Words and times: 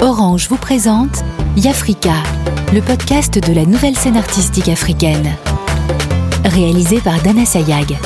Orange 0.00 0.48
vous 0.48 0.56
présente 0.56 1.22
Yafrika, 1.56 2.14
le 2.74 2.80
podcast 2.80 3.38
de 3.38 3.52
la 3.52 3.64
nouvelle 3.64 3.96
scène 3.96 4.16
artistique 4.16 4.68
africaine. 4.68 5.30
Réalisé 6.44 7.00
par 7.00 7.22
Dana 7.22 7.44
Sayag. 7.44 7.98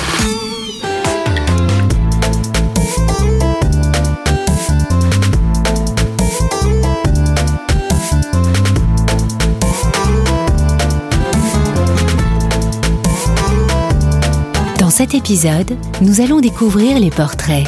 Dans 14.78 14.90
cet 14.90 15.14
épisode, 15.14 15.76
nous 16.02 16.20
allons 16.20 16.40
découvrir 16.40 16.98
les 16.98 17.10
portraits 17.10 17.66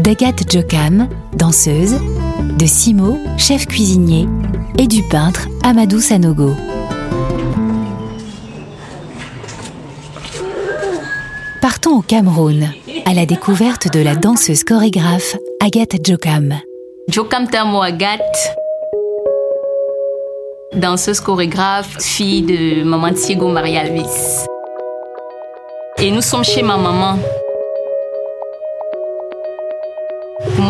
d'Agathe 0.00 0.50
Jokam, 0.50 1.08
danseuse, 1.34 1.96
de 2.58 2.66
Simo, 2.66 3.18
chef 3.36 3.66
cuisinier, 3.66 4.26
et 4.78 4.86
du 4.86 5.02
peintre 5.02 5.48
Amadou 5.62 6.00
Sanogo. 6.00 6.54
Partons 11.60 11.98
au 11.98 12.02
Cameroun, 12.02 12.72
à 13.04 13.14
la 13.14 13.26
découverte 13.26 13.92
de 13.92 14.00
la 14.00 14.14
danseuse 14.14 14.64
chorégraphe 14.64 15.36
Agathe 15.60 15.96
Jokam. 16.06 16.54
Jokam 17.08 17.48
Tamo 17.48 17.82
Agathe, 17.82 18.54
danseuse 20.74 21.20
chorégraphe, 21.20 21.98
fille 22.00 22.42
de 22.42 22.84
maman 22.84 23.12
Thiego 23.12 23.48
Maria 23.48 23.84
Luis. 23.84 24.46
Et 25.98 26.10
nous 26.10 26.22
sommes 26.22 26.44
chez 26.44 26.62
ma 26.62 26.78
maman. 26.78 27.18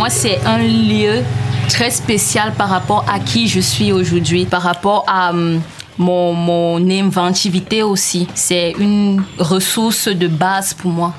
Moi, 0.01 0.09
c'est 0.09 0.41
un 0.47 0.57
lieu 0.57 1.23
très 1.69 1.91
spécial 1.91 2.55
par 2.55 2.71
rapport 2.71 3.05
à 3.07 3.21
qui 3.21 3.49
je 3.49 3.61
suis 3.61 3.93
aujourd'hui, 3.93 4.47
par 4.47 4.63
rapport 4.63 5.05
à 5.07 5.29
hum, 5.29 5.61
mon, 5.99 6.91
inventivité 6.91 7.83
aussi. 7.83 8.27
C'est 8.35 8.71
une 8.79 9.23
ressource 9.39 10.09
de 10.09 10.27
base 10.27 10.73
pour 10.73 10.91
moi. 10.91 11.13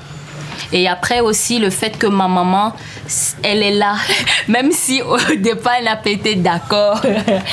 Et 0.72 0.88
après 0.88 1.20
aussi 1.20 1.60
le 1.60 1.70
fait 1.70 1.96
que 1.96 2.08
ma 2.08 2.26
maman, 2.26 2.72
elle 3.44 3.62
est 3.62 3.74
là, 3.74 3.94
même 4.48 4.72
si 4.72 5.00
au 5.00 5.16
départ 5.36 5.74
elle 5.78 5.84
n'a 5.84 5.94
pas 5.94 6.10
d'accord 6.34 7.02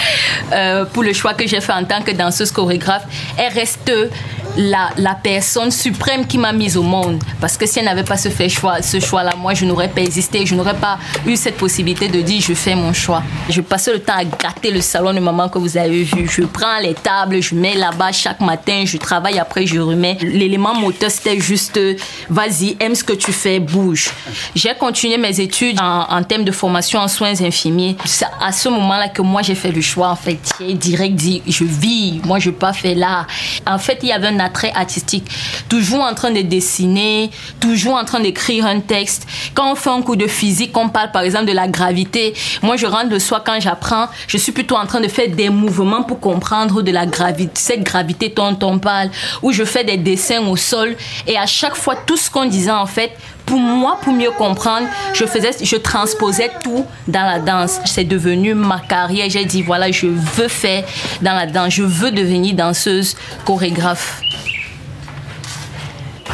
euh, 0.51 0.85
pour 0.85 1.03
le 1.03 1.13
choix 1.13 1.35
que 1.35 1.45
j'ai 1.45 1.61
fait 1.61 1.73
en 1.73 1.83
tant 1.83 2.01
que 2.01 2.11
danseuse 2.11 2.51
chorégraphe, 2.51 3.03
elle 3.37 3.53
reste 3.53 3.91
la, 4.59 5.15
personne 5.21 5.71
suprême 5.71 6.25
qui 6.25 6.37
m'a 6.37 6.51
mise 6.51 6.77
au 6.77 6.83
monde. 6.83 7.21
Parce 7.39 7.57
que 7.57 7.65
si 7.65 7.79
elle 7.79 7.85
n'avait 7.85 8.03
pas 8.03 8.17
ce, 8.17 8.29
fait 8.29 8.49
choix, 8.49 8.81
ce 8.81 8.99
choix-là, 8.99 9.33
moi 9.37 9.53
je 9.53 9.65
n'aurais 9.65 9.87
pas 9.87 10.01
existé, 10.01 10.45
je 10.45 10.55
n'aurais 10.55 10.75
pas 10.75 10.99
eu 11.25 11.35
cette 11.35 11.57
possibilité 11.57 12.07
de 12.07 12.21
dire 12.21 12.41
je 12.41 12.53
fais 12.53 12.75
mon 12.75 12.93
choix. 12.93 13.23
Je 13.49 13.61
passais 13.61 13.93
le 13.93 13.99
temps 13.99 14.17
à 14.17 14.25
gratter 14.25 14.71
le 14.71 14.81
salon 14.81 15.13
de 15.13 15.19
maman 15.19 15.49
que 15.49 15.57
vous 15.57 15.77
avez 15.77 16.03
vu. 16.03 16.27
Je 16.29 16.43
prends 16.43 16.79
les 16.81 16.93
tables, 16.93 17.41
je 17.41 17.55
mets 17.55 17.75
là-bas 17.75 18.11
chaque 18.11 18.41
matin, 18.41 18.83
je 18.85 18.97
travaille 18.97 19.39
après, 19.39 19.65
je 19.65 19.79
remets. 19.79 20.17
L'élément 20.21 20.73
moteur 20.73 21.09
c'était 21.09 21.39
juste 21.39 21.79
vas-y, 22.29 22.75
aime 22.79 22.95
ce 22.95 23.03
que 23.03 23.13
tu 23.13 23.31
fais, 23.31 23.59
bouge. 23.59 24.09
J'ai 24.55 24.73
continué 24.77 25.17
mes 25.17 25.39
études 25.39 25.79
en, 25.79 26.01
en 26.09 26.23
termes 26.23 26.43
de 26.43 26.51
formation 26.51 26.99
en 26.99 27.07
soins 27.07 27.41
infirmiers. 27.41 27.95
C'est 28.05 28.27
à 28.41 28.51
ce 28.51 28.67
moment-là 28.69 29.09
que 29.09 29.21
moi 29.21 29.41
j'ai 29.41 29.55
fait 29.55 29.71
le 29.71 29.81
choix 29.81 30.09
en 30.09 30.15
fait. 30.15 30.39
J'ai 30.59 30.73
direct 30.73 31.15
dit 31.15 31.41
je 31.47 31.63
vis, 31.63 32.21
moi 32.25 32.39
je 32.39 32.49
peux 32.49 32.57
pas 32.57 32.73
faire 32.73 32.95
là. 32.95 33.27
En 33.65 33.77
fait, 33.77 33.99
il 34.01 34.09
y 34.09 34.11
avait 34.11 34.27
un 34.27 34.39
attrait 34.49 34.71
artistique. 34.75 35.25
Toujours 35.69 36.01
en 36.01 36.13
train 36.13 36.31
de 36.31 36.41
dessiner, 36.41 37.29
toujours 37.59 37.95
en 37.95 38.03
train 38.03 38.19
d'écrire 38.19 38.65
un 38.65 38.79
texte. 38.79 39.27
Quand 39.53 39.71
on 39.71 39.75
fait 39.75 39.89
un 39.89 40.01
cours 40.01 40.17
de 40.17 40.27
physique, 40.27 40.75
on 40.75 40.89
parle 40.89 41.11
par 41.11 41.21
exemple 41.21 41.45
de 41.45 41.53
la 41.53 41.67
gravité. 41.67 42.33
Moi, 42.61 42.75
je 42.77 42.85
rentre 42.85 43.09
le 43.09 43.19
soir 43.19 43.43
quand 43.45 43.59
j'apprends, 43.59 44.07
je 44.27 44.37
suis 44.37 44.51
plutôt 44.51 44.75
en 44.75 44.85
train 44.85 45.01
de 45.01 45.07
faire 45.07 45.29
des 45.29 45.49
mouvements 45.49 46.03
pour 46.03 46.19
comprendre 46.19 46.81
de 46.81 46.91
la 46.91 47.05
gravité, 47.05 47.51
cette 47.55 47.83
gravité 47.83 48.33
dont 48.35 48.57
on 48.63 48.79
parle, 48.79 49.09
où 49.41 49.51
je 49.51 49.63
fais 49.63 49.83
des 49.83 49.97
dessins 49.97 50.41
au 50.47 50.55
sol. 50.55 50.95
Et 51.27 51.37
à 51.37 51.45
chaque 51.45 51.75
fois, 51.75 51.95
tout 51.95 52.17
ce 52.17 52.29
qu'on 52.29 52.45
disait 52.45 52.71
en 52.71 52.85
fait, 52.85 53.11
pour 53.49 53.59
moi, 53.59 53.97
pour 54.01 54.13
mieux 54.13 54.31
comprendre, 54.31 54.87
je 55.13 55.25
faisais, 55.25 55.51
je 55.61 55.75
transposais 55.75 56.51
tout 56.63 56.85
dans 57.07 57.25
la 57.25 57.39
danse. 57.39 57.81
C'est 57.85 58.03
devenu 58.03 58.53
ma 58.53 58.79
carrière. 58.79 59.27
J'ai 59.29 59.43
dit 59.43 59.63
voilà, 59.63 59.91
je 59.91 60.05
veux 60.05 60.47
faire 60.47 60.83
dans 61.21 61.33
la 61.33 61.47
danse, 61.47 61.73
je 61.73 61.83
veux 61.83 62.11
devenir 62.11 62.53
danseuse, 62.55 63.15
chorégraphe. 63.45 64.21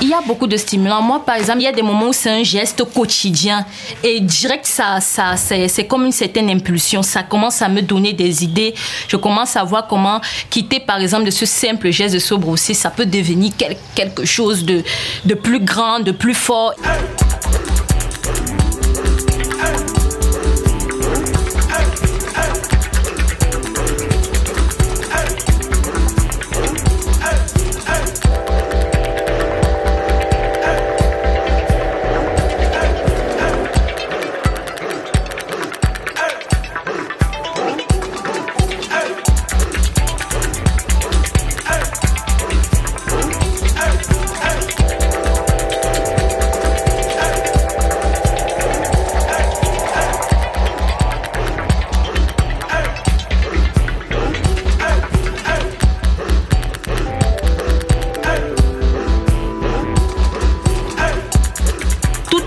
Il 0.02 0.10
y 0.10 0.14
a 0.14 0.22
beaucoup 0.22 0.46
de 0.46 0.58
stimulants. 0.58 1.02
Moi, 1.02 1.24
par 1.26 1.36
exemple, 1.36 1.60
il 1.60 1.64
y 1.64 1.68
a 1.68 1.72
des 1.72 1.82
moments 1.82 2.08
où 2.10 2.14
c'est 2.14 2.30
un 2.30 2.44
geste 2.44 2.84
quotidien 2.94 3.66
et 4.04 4.20
direct, 4.20 4.66
ça, 4.66 5.00
ça, 5.00 5.36
c'est, 5.38 5.88
comme 5.88 6.06
une 6.06 6.12
certaine 6.12 6.50
impulsion. 6.50 7.02
Ça 7.02 7.24
commence 7.24 7.62
à 7.62 7.70
me 7.70 7.82
donner 7.82 8.14
des 8.14 8.44
idées. 8.44 8.76
Je 9.08 9.16
commence 9.16 9.56
à 9.56 9.64
voir 9.64 9.88
comment 9.88 10.20
quitter, 10.50 10.80
par 10.82 11.00
exemple, 11.00 11.24
de 11.26 11.32
ce 11.32 11.46
simple 11.46 11.92
geste 11.92 12.14
de 12.14 12.20
se 12.20 12.36
brosser, 12.36 12.74
ça 12.74 12.90
peut 12.90 13.06
devenir 13.06 13.54
quel- 13.58 13.78
quelque 13.96 14.26
chose 14.26 14.66
de, 14.66 14.84
de 15.24 15.34
plus 15.34 15.60
grand, 15.60 16.00
de 16.02 16.12
plus 16.12 16.34
fort. 16.36 16.74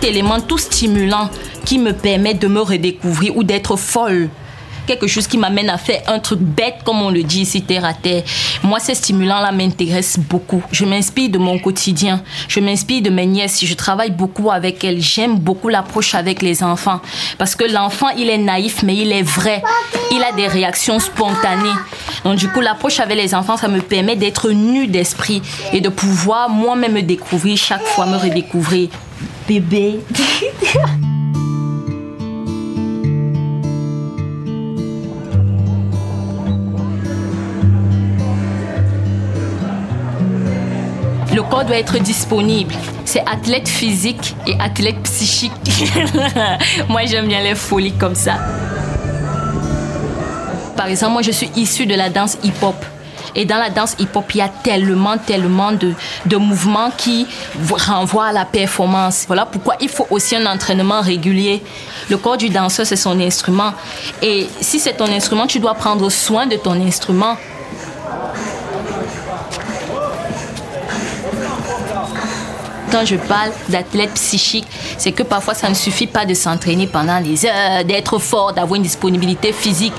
Élément, 0.09 0.41
tout 0.41 0.59
stimulant 0.59 1.31
qui 1.65 1.79
me 1.79 1.93
permet 1.93 2.35
de 2.35 2.49
me 2.49 2.61
redécouvrir 2.61 3.37
ou 3.37 3.45
d'être 3.45 3.77
folle. 3.77 4.31
Quelque 4.87 5.07
chose 5.07 5.27
qui 5.27 5.37
m'amène 5.37 5.69
à 5.69 5.77
faire 5.77 6.01
un 6.07 6.19
truc 6.19 6.39
bête, 6.39 6.77
comme 6.83 7.03
on 7.03 7.11
le 7.11 7.23
dit 7.23 7.43
ici, 7.43 7.61
terre 7.61 7.85
à 7.85 7.93
terre. 7.93 8.23
Moi, 8.63 8.81
ces 8.81 8.95
stimulants-là 8.95 9.53
m'intéressent 9.53 10.25
beaucoup. 10.25 10.63
Je 10.73 10.87
m'inspire 10.87 11.29
de 11.29 11.37
mon 11.37 11.59
quotidien. 11.59 12.23
Je 12.49 12.59
m'inspire 12.61 13.03
de 13.03 13.11
mes 13.11 13.27
nièces. 13.27 13.63
Je 13.63 13.75
travaille 13.75 14.13
beaucoup 14.13 14.51
avec 14.51 14.83
elles. 14.85 15.03
J'aime 15.03 15.39
beaucoup 15.39 15.69
l'approche 15.69 16.15
avec 16.15 16.41
les 16.41 16.63
enfants. 16.63 17.01
Parce 17.37 17.55
que 17.55 17.71
l'enfant, 17.71 18.09
il 18.17 18.31
est 18.31 18.39
naïf, 18.39 18.83
mais 18.83 18.97
il 18.97 19.13
est 19.13 19.23
vrai. 19.23 19.63
Il 20.11 20.23
a 20.23 20.33
des 20.33 20.47
réactions 20.47 20.99
spontanées. 20.99 21.69
Donc, 22.25 22.37
du 22.37 22.49
coup, 22.49 22.63
l'approche 22.63 22.99
avec 22.99 23.19
les 23.19 23.35
enfants, 23.35 23.59
ça 23.59 23.69
me 23.69 23.83
permet 23.83 24.17
d'être 24.17 24.51
nu 24.53 24.87
d'esprit 24.87 25.43
et 25.75 25.83
de 25.83 25.91
pouvoir 25.91 26.49
moi-même 26.49 26.95
me 26.95 27.03
découvrir 27.03 27.59
chaque 27.59 27.85
fois, 27.85 28.07
me 28.07 28.17
redécouvrir. 28.17 28.89
Bébé. 29.49 30.01
Le 41.35 41.43
corps 41.45 41.65
doit 41.65 41.79
être 41.79 41.99
disponible. 41.99 42.75
C'est 43.07 43.21
athlète 43.21 43.67
physique 43.71 44.37
et 44.47 44.55
athlète 44.61 45.01
psychique. 45.05 45.53
moi, 46.91 47.07
j'aime 47.07 47.29
bien 47.29 47.43
les 47.43 47.55
folies 47.55 47.93
comme 47.93 48.15
ça. 48.15 48.37
Par 50.77 50.89
exemple, 50.89 51.15
moi, 51.15 51.23
je 51.23 51.31
suis 51.31 51.51
issue 51.57 51.87
de 51.87 51.95
la 51.95 52.11
danse 52.11 52.37
hip-hop. 52.45 52.77
Et 53.35 53.45
dans 53.45 53.59
la 53.59 53.71
danse 53.71 53.95
hip-hop, 53.99 54.25
il 54.35 54.39
y 54.39 54.41
a 54.41 54.49
tellement, 54.49 55.19
tellement 55.19 55.73
de, 55.73 55.95
de 56.27 56.37
mouvements 56.37 56.91
qui 56.97 57.27
renvoient 57.71 58.27
à 58.27 58.33
la 58.33 58.45
performance. 58.45 59.25
Voilà 59.27 59.47
pourquoi 59.47 59.77
il 59.81 59.89
faut 59.89 60.07
aussi 60.11 60.37
un 60.37 60.47
entraînement 60.47 61.01
régulier. 61.01 61.63
Le 62.11 62.17
corps 62.17 62.37
du 62.37 62.49
danseur, 62.49 62.87
c'est 62.87 62.97
son 62.97 63.19
instrument. 63.21 63.73
Et 64.23 64.47
si 64.61 64.79
c'est 64.79 64.95
ton 64.95 65.07
instrument, 65.07 65.47
tu 65.47 65.61
dois 65.61 65.75
prendre 65.75 66.09
soin 66.11 66.47
de 66.47 66.57
ton 66.57 66.73
instrument. 66.73 67.37
Quand 72.91 73.05
je 73.05 73.17
parle 73.17 73.51
d'athlète 73.69 74.15
psychique, 74.15 74.67
c'est 74.97 75.13
que 75.13 75.23
parfois 75.23 75.53
ça 75.53 75.69
ne 75.69 75.75
suffit 75.75 76.07
pas 76.07 76.25
de 76.25 76.33
s'entraîner 76.33 76.87
pendant 76.87 77.21
des 77.21 77.45
heures, 77.45 77.85
d'être 77.85 78.19
fort, 78.19 78.55
d'avoir 78.55 78.77
une 78.77 78.83
disponibilité 78.83 79.53
physique. 79.53 79.93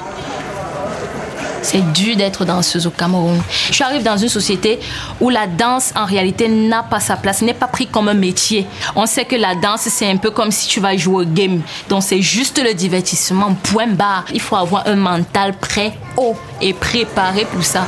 C'est 1.62 1.92
dur 1.92 2.16
d'être 2.16 2.46
danseuse 2.46 2.88
au 2.88 2.90
Cameroun. 2.90 3.42
Je 3.72 3.84
arrive 3.84 4.04
dans 4.04 4.18
une 4.18 4.30
société 4.30 4.80
où 5.20 5.30
la 5.30 5.48
danse, 5.48 5.92
en 5.96 6.06
réalité, 6.06 6.48
n'a 6.48 6.84
pas 6.84 7.00
sa 7.00 7.16
place, 7.16 7.42
n'est 7.42 7.54
pas 7.54 7.68
pris 7.68 7.88
comme 7.88 8.08
un 8.10 8.14
métier. 8.14 8.66
On 8.96 9.06
sait 9.06 9.26
que 9.26 9.36
la 9.36 9.56
danse, 9.56 9.82
c'est 9.82 10.10
un 10.10 10.18
peu 10.18 10.32
comme 10.32 10.52
si 10.52 10.68
tu 10.68 10.80
vas 10.80 10.96
jouer 10.96 11.24
au 11.24 11.28
game. 11.28 11.62
Donc, 11.90 12.04
c'est 12.04 12.22
juste 12.22 12.62
le 12.64 12.74
divertissement, 12.74 13.54
point 13.54 13.88
barre. 13.88 14.26
Il 14.34 14.42
faut 14.42 14.56
avoir 14.56 14.88
un 14.88 14.96
mental 14.96 15.54
prêt, 15.54 15.94
haut 16.18 16.36
et 16.62 16.74
préparé 16.74 17.46
pour 17.46 17.64
ça. 17.64 17.86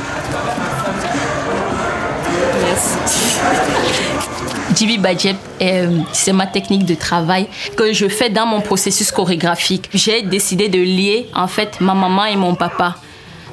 Merci. 2.64 3.38
Jibi 4.74 4.98
euh, 5.60 5.98
c'est 6.12 6.32
ma 6.32 6.46
technique 6.46 6.86
de 6.86 6.94
travail 6.94 7.46
que 7.76 7.92
je 7.92 8.08
fais 8.08 8.30
dans 8.30 8.46
mon 8.46 8.60
processus 8.60 9.10
chorégraphique. 9.10 9.88
J'ai 9.92 10.22
décidé 10.22 10.68
de 10.68 10.78
lier 10.78 11.28
en 11.34 11.46
fait 11.46 11.80
ma 11.80 11.94
maman 11.94 12.24
et 12.24 12.36
mon 12.36 12.54
papa. 12.54 12.96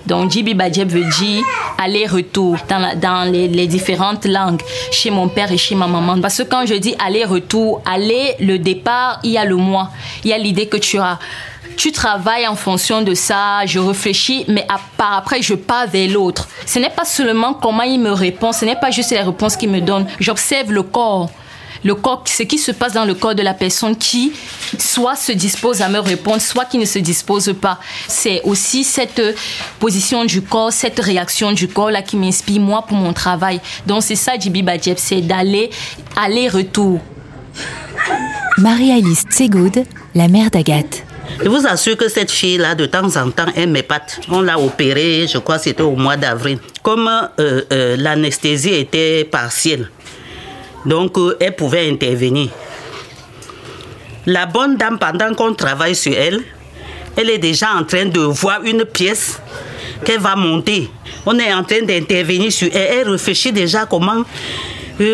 Donc 0.10 0.32
Jibi 0.32 0.54
Badjeb 0.56 0.90
veut 0.90 1.06
dire 1.20 1.44
aller-retour 1.78 2.58
dans, 2.68 3.00
dans 3.00 3.32
les, 3.32 3.48
les, 3.48 3.68
différentes 3.68 4.26
langues 4.26 4.62
chez 4.92 5.12
mon 5.12 5.30
père 5.30 5.52
et 5.52 5.58
chez 5.58 5.76
ma 5.76 5.88
maman. 5.88 6.20
Parce 6.20 6.40
que 6.40 6.44
quand 6.44 6.66
je 6.66 6.74
dis 6.74 6.96
aller-retour, 7.04 7.82
aller, 7.86 8.36
le 8.40 8.58
départ, 8.58 9.20
il 9.24 9.32
y 9.32 9.38
a 9.38 9.46
le 9.46 9.56
moi. 9.56 9.90
Il 10.24 10.32
y 10.32 10.34
a 10.34 10.38
l'idée 10.38 10.68
que 10.68 10.78
tu 10.78 10.98
as 10.98 11.20
tu 11.80 11.94
travailles 11.94 12.46
en 12.46 12.58
fonction 12.58 13.04
de 13.04 13.14
ça, 13.14 13.66
je 13.66 13.80
réfléchis, 13.80 14.44
mais 14.50 14.68
à 14.68 14.80
après, 15.16 15.42
je 15.42 15.54
pars 15.54 15.88
vers 15.88 16.10
l'autre. 16.10 16.50
Ce 16.66 16.78
n'est 16.78 16.90
pas 16.90 17.06
seulement 17.06 17.54
comment 17.54 17.84
il 17.84 18.02
me 18.02 18.12
répond, 18.12 18.52
ce 18.52 18.66
n'est 18.66 18.76
pas 18.76 18.92
juste 18.92 19.12
les 19.12 19.22
réponses 19.22 19.56
qu'il 19.56 19.70
me 19.70 19.80
donne. 19.80 20.06
J'observe 20.20 20.74
le 20.74 20.84
corps. 20.84 21.30
Le 21.84 21.96
corps, 21.96 22.24
ce 22.26 22.44
qui 22.44 22.58
se 22.58 22.72
passe 22.72 22.94
dans 22.94 23.06
le 23.06 23.14
corps 23.14 23.36
de 23.36 23.42
la 23.42 23.54
personne 23.54 23.96
qui 23.96 24.34
soit 24.78 25.16
se 25.16 25.32
dispose 25.32 25.82
à 25.82 25.90
me 25.90 26.00
répondre, 26.00 26.42
soit 26.42 26.66
qui 26.66 26.78
ne 26.78 26.86
se 26.86 27.00
dispose 27.00 27.54
pas. 27.60 27.80
C'est 28.08 28.42
aussi 28.44 28.84
cette 28.84 29.22
position 29.80 30.26
du 30.26 30.42
corps, 30.42 30.74
cette 30.74 31.00
réaction 31.00 31.52
du 31.52 31.68
corps 31.68 31.92
là 31.92 32.02
qui 32.02 32.18
m'inspire 32.18 32.62
moi 32.62 32.84
pour 32.88 32.98
mon 32.98 33.14
travail. 33.14 33.62
Donc 33.88 34.04
c'est 34.04 34.16
ça, 34.16 34.38
Jibi 34.38 34.64
Badjeb, 34.64 34.98
c'est 34.98 35.22
d'aller 35.22 35.70
aller-retour. 36.16 37.00
Marie-Alice 38.58 39.24
Tsegoud, 39.30 39.86
la 40.16 40.28
mère 40.28 40.50
d'Agathe. 40.52 41.04
Je 41.42 41.48
vous 41.48 41.66
assure 41.66 41.96
que 41.96 42.10
cette 42.10 42.32
fille-là, 42.32 42.76
de 42.76 42.86
temps 42.86 43.16
en 43.16 43.32
temps, 43.32 43.46
elle 43.56 43.70
m'épate. 43.70 44.20
On 44.30 44.42
l'a 44.42 44.60
opérée, 44.60 45.26
je 45.32 45.38
crois 45.38 45.58
que 45.58 45.64
c'était 45.64 45.84
au 45.84 45.96
mois 45.96 46.18
d'avril. 46.18 46.60
Comme 46.84 47.08
euh, 47.08 47.62
euh, 47.72 47.96
l'anesthésie 47.98 48.74
était 48.74 49.24
partielle, 49.24 49.90
donc 50.86 51.18
euh, 51.18 51.38
elle 51.40 51.56
pouvait 51.56 51.90
intervenir. 51.90 52.50
La 54.26 54.46
bonne 54.46 54.78
dame, 54.78 55.00
pendant 55.00 55.34
qu'on 55.34 55.54
travaille 55.54 55.96
sur 55.96 56.14
elle, 56.14 56.42
elle 57.16 57.30
est 57.30 57.38
déjà 57.38 57.74
en 57.76 57.84
train 57.84 58.06
de 58.06 58.20
voir 58.20 58.62
une 58.64 58.86
pièce 58.86 59.42
qu'elle 60.06 60.20
va 60.20 60.36
monter. 60.36 60.90
On 61.26 61.38
est 61.40 61.54
en 61.54 61.64
train 61.64 61.82
d'intervenir 61.82 62.52
sur 62.52 62.70
elle. 62.74 63.00
Elle 63.02 63.10
réfléchit 63.10 63.52
déjà 63.52 63.86
comment 63.86 64.24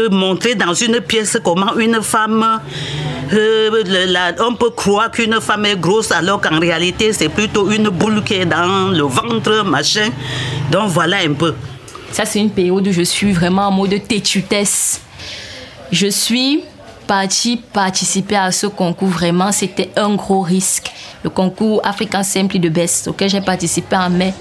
montrer 0.09 0.55
dans 0.55 0.73
une 0.73 0.99
pièce 0.99 1.37
comment 1.43 1.77
une 1.77 2.01
femme 2.01 2.59
euh, 3.33 3.83
on 4.39 4.53
peut 4.55 4.69
croire 4.69 5.09
qu'une 5.09 5.39
femme 5.41 5.65
est 5.65 5.79
grosse 5.79 6.11
alors 6.11 6.39
qu'en 6.41 6.59
réalité 6.59 7.11
c'est 7.11 7.29
plutôt 7.29 7.71
une 7.71 7.89
boule 7.89 8.23
qui 8.23 8.35
est 8.35 8.45
dans 8.45 8.91
le 8.91 9.01
ventre, 9.03 9.63
machin. 9.63 10.09
Donc 10.71 10.89
voilà 10.89 11.17
un 11.17 11.33
peu. 11.33 11.55
Ça 12.11 12.25
c'est 12.25 12.39
une 12.39 12.51
période 12.51 12.87
où 12.87 12.91
je 12.91 13.01
suis 13.01 13.31
vraiment 13.31 13.67
en 13.67 13.71
mode 13.71 13.99
têtutesse. 14.07 15.01
Je 15.91 16.07
suis 16.07 16.63
partie 17.07 17.57
participer 17.57 18.35
à 18.35 18.51
ce 18.51 18.67
concours 18.67 19.09
vraiment, 19.09 19.51
c'était 19.51 19.91
un 19.95 20.15
gros 20.15 20.41
risque. 20.41 20.91
Le 21.23 21.29
concours 21.29 21.81
African 21.83 22.23
Simple 22.23 22.59
de 22.59 22.69
Best 22.69 23.07
auquel 23.07 23.29
j'ai 23.29 23.41
participé 23.41 23.95
en 23.95 24.09
mai. 24.09 24.33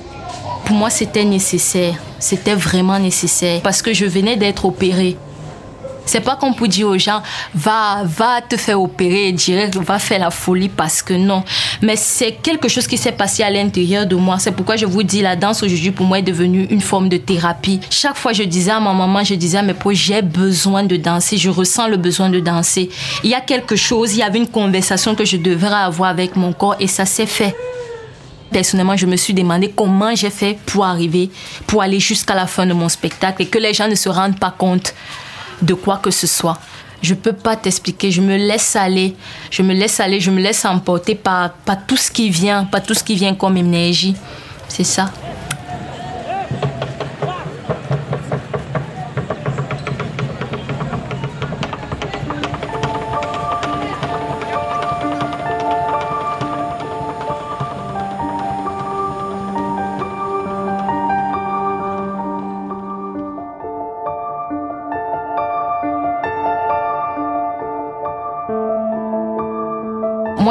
Pour 0.64 0.76
moi, 0.76 0.88
c'était 0.88 1.24
nécessaire. 1.24 1.94
C'était 2.18 2.54
vraiment 2.54 2.98
nécessaire 2.98 3.60
parce 3.62 3.82
que 3.82 3.92
je 3.92 4.06
venais 4.06 4.36
d'être 4.36 4.64
opérée. 4.64 5.16
C'est 6.06 6.20
pas 6.20 6.36
qu'on 6.36 6.52
peut 6.52 6.68
dire 6.68 6.88
aux 6.88 6.98
gens, 6.98 7.22
va, 7.54 8.02
va 8.04 8.40
te 8.42 8.56
faire 8.56 8.80
opérer 8.80 9.32
direct, 9.32 9.76
va 9.76 9.98
faire 9.98 10.18
la 10.20 10.30
folie 10.30 10.68
parce 10.68 11.02
que 11.02 11.14
non. 11.14 11.44
Mais 11.82 11.96
c'est 11.96 12.32
quelque 12.32 12.68
chose 12.68 12.86
qui 12.86 12.98
s'est 12.98 13.12
passé 13.12 13.42
à 13.42 13.50
l'intérieur 13.50 14.06
de 14.06 14.16
moi. 14.16 14.38
C'est 14.38 14.52
pourquoi 14.52 14.76
je 14.76 14.86
vous 14.86 15.02
dis, 15.02 15.22
la 15.22 15.36
danse 15.36 15.62
aujourd'hui 15.62 15.90
pour 15.90 16.06
moi 16.06 16.18
est 16.18 16.22
devenue 16.22 16.66
une 16.70 16.80
forme 16.80 17.08
de 17.08 17.16
thérapie. 17.16 17.80
Chaque 17.90 18.16
fois, 18.16 18.32
je 18.32 18.42
disais 18.42 18.70
à 18.70 18.80
ma 18.80 18.92
maman, 18.92 19.24
je 19.24 19.34
disais 19.34 19.58
à 19.58 19.62
mes 19.62 19.74
proches, 19.74 19.96
j'ai 19.96 20.22
besoin 20.22 20.84
de 20.84 20.96
danser, 20.96 21.36
je 21.36 21.50
ressens 21.50 21.88
le 21.88 21.96
besoin 21.96 22.28
de 22.28 22.40
danser. 22.40 22.90
Il 23.22 23.30
y 23.30 23.34
a 23.34 23.40
quelque 23.40 23.76
chose, 23.76 24.14
il 24.14 24.18
y 24.18 24.22
avait 24.22 24.38
une 24.38 24.48
conversation 24.48 25.14
que 25.14 25.24
je 25.24 25.36
devrais 25.36 25.74
avoir 25.74 26.10
avec 26.10 26.36
mon 26.36 26.52
corps 26.52 26.76
et 26.80 26.86
ça 26.86 27.06
s'est 27.06 27.26
fait 27.26 27.54
personnellement, 28.54 28.96
je 28.96 29.06
me 29.06 29.16
suis 29.16 29.34
demandé 29.34 29.72
comment 29.74 30.14
j'ai 30.14 30.30
fait 30.30 30.56
pour 30.64 30.84
arriver, 30.84 31.28
pour 31.66 31.82
aller 31.82 31.98
jusqu'à 31.98 32.36
la 32.36 32.46
fin 32.46 32.64
de 32.66 32.72
mon 32.72 32.88
spectacle 32.88 33.42
et 33.42 33.46
que 33.46 33.58
les 33.58 33.74
gens 33.74 33.88
ne 33.88 33.96
se 33.96 34.08
rendent 34.08 34.38
pas 34.38 34.54
compte 34.56 34.94
de 35.62 35.74
quoi 35.74 35.98
que 35.98 36.10
ce 36.10 36.26
soit. 36.26 36.58
Je 37.02 37.12
ne 37.12 37.18
peux 37.18 37.32
pas 37.32 37.56
t'expliquer, 37.56 38.10
je 38.10 38.22
me 38.22 38.36
laisse 38.36 38.76
aller, 38.76 39.14
je 39.50 39.62
me 39.62 39.74
laisse 39.74 40.00
aller, 40.00 40.20
je 40.20 40.30
me 40.30 40.40
laisse 40.40 40.64
emporter 40.64 41.14
par, 41.14 41.52
par 41.52 41.84
tout 41.86 41.96
ce 41.96 42.10
qui 42.10 42.30
vient, 42.30 42.64
par 42.64 42.82
tout 42.82 42.94
ce 42.94 43.04
qui 43.04 43.14
vient 43.14 43.34
comme 43.34 43.56
énergie. 43.56 44.16
C'est 44.68 44.84
ça. 44.84 45.10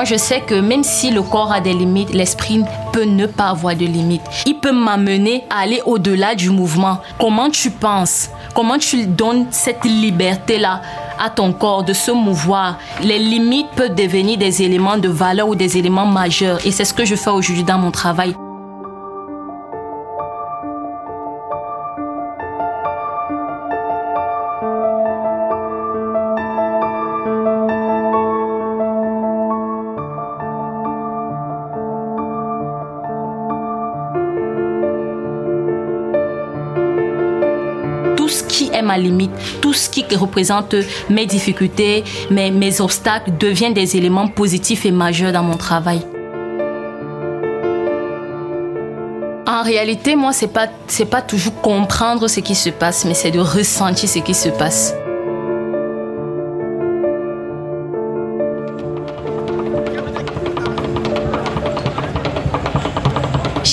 Je 0.06 0.18
sais 0.18 0.42
que 0.42 0.56
même 0.56 0.84
si 0.84 1.12
le 1.12 1.22
corps 1.22 1.54
a 1.54 1.62
des 1.62 1.74
limites, 1.74 2.14
l'esprit 2.14 2.62
peut 2.92 3.06
ne 3.06 3.26
pas 3.26 3.46
avoir 3.46 3.74
de 3.74 3.86
limites. 3.86 4.22
Il 4.46 4.56
peut 4.56 4.74
m'amener 4.74 5.46
à 5.50 5.60
aller 5.60 5.82
au-delà 5.86 6.36
du 6.36 6.50
mouvement. 6.50 7.00
Comment 7.18 7.50
tu 7.50 7.72
penses? 7.72 8.30
Comment 8.54 8.78
tu 8.78 9.08
donnes 9.08 9.48
cette 9.50 9.86
liberté-là 9.86 10.82
à 11.18 11.30
ton 11.30 11.54
corps 11.54 11.84
de 11.84 11.94
se 11.94 12.12
mouvoir? 12.12 12.80
Les 13.02 13.18
limites 13.18 13.70
peuvent 13.78 13.96
devenir 13.96 14.38
des 14.38 14.62
éléments 14.62 14.98
de 14.98 15.08
valeur 15.08 15.48
ou 15.48 15.56
des 15.56 15.78
éléments 15.78 16.06
majeurs. 16.06 16.60
Et 16.66 16.72
c'est 16.72 16.86
ce 16.86 16.94
que 16.94 17.06
je 17.06 17.16
fais 17.16 17.32
aujourd'hui 17.32 17.64
dans 17.64 17.78
mon 17.78 17.92
travail. 17.92 18.36
Tout 39.62 39.74
ce 39.74 39.90
qui 39.90 40.04
représente 40.16 40.76
mes 41.10 41.26
difficultés, 41.26 42.04
mes, 42.30 42.82
obstacles 42.82 43.32
devient 43.40 43.72
des 43.74 43.98
éléments 43.98 44.28
positifs 44.28 44.86
et 44.86 44.92
majeurs 44.92 45.32
dans 45.32 45.44
mon 45.44 45.58
travail. 45.58 46.02
En 49.46 49.62
réalité, 49.64 50.16
moi, 50.16 50.34
c'est 50.34 50.48
pas, 50.48 50.68
pas 51.10 51.22
toujours 51.22 51.62
comprendre 51.62 52.28
ce 52.28 52.40
qui 52.40 52.56
se 52.56 52.70
passe, 52.70 53.06
mais 53.06 53.14
c'est 53.14 53.32
de 53.32 53.40
ressentir 53.40 54.10
ce 54.10 54.20
qui 54.20 54.34
se 54.34 54.50
passe. 54.50 54.94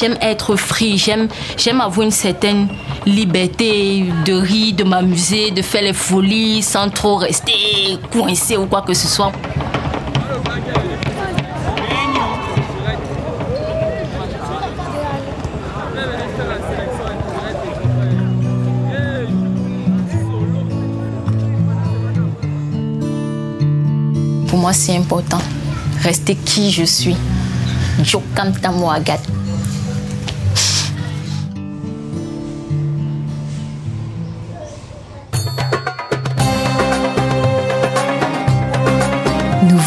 J'aime 0.01 0.17
être 0.23 0.57
free, 0.57 0.97
j'aime, 0.97 1.29
j'aime 1.59 1.83
avoir 1.83 2.01
une 2.01 2.11
certaine 2.11 2.69
liberté 3.05 4.07
de 4.25 4.33
rire, 4.33 4.75
de 4.75 4.83
m'amuser, 4.83 5.51
de 5.51 5.61
faire 5.61 5.83
les 5.83 5.93
folies 5.93 6.63
sans 6.63 6.89
trop 6.89 7.17
rester 7.17 7.99
coincé 8.11 8.57
ou 8.57 8.65
quoi 8.65 8.81
que 8.81 8.95
ce 8.95 9.07
soit. 9.07 9.31
Pour 24.49 24.59
moi, 24.59 24.73
c'est 24.73 24.97
important. 24.97 25.43
Rester 26.03 26.37
qui 26.37 26.71
je 26.71 26.85
suis. 26.85 27.17
Jokam 28.03 28.55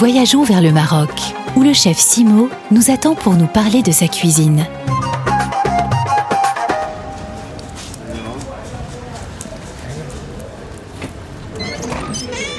voyageons 0.06 0.44
vers 0.44 0.60
le 0.60 0.74
Maroc, 0.74 1.12
où 1.56 1.64
le 1.64 1.72
chef 1.72 1.98
Simo 1.98 2.50
nous 2.72 2.92
attend 2.92 3.16
pour 3.16 3.36
nous 3.36 3.48
parler 3.48 3.82
de 3.82 3.94
sa 3.94 4.10
cuisine. 4.10 4.68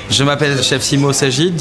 Je 0.08 0.24
m'appelle 0.24 0.62
chef 0.62 0.80
Simo 0.80 1.12
Sajid, 1.12 1.60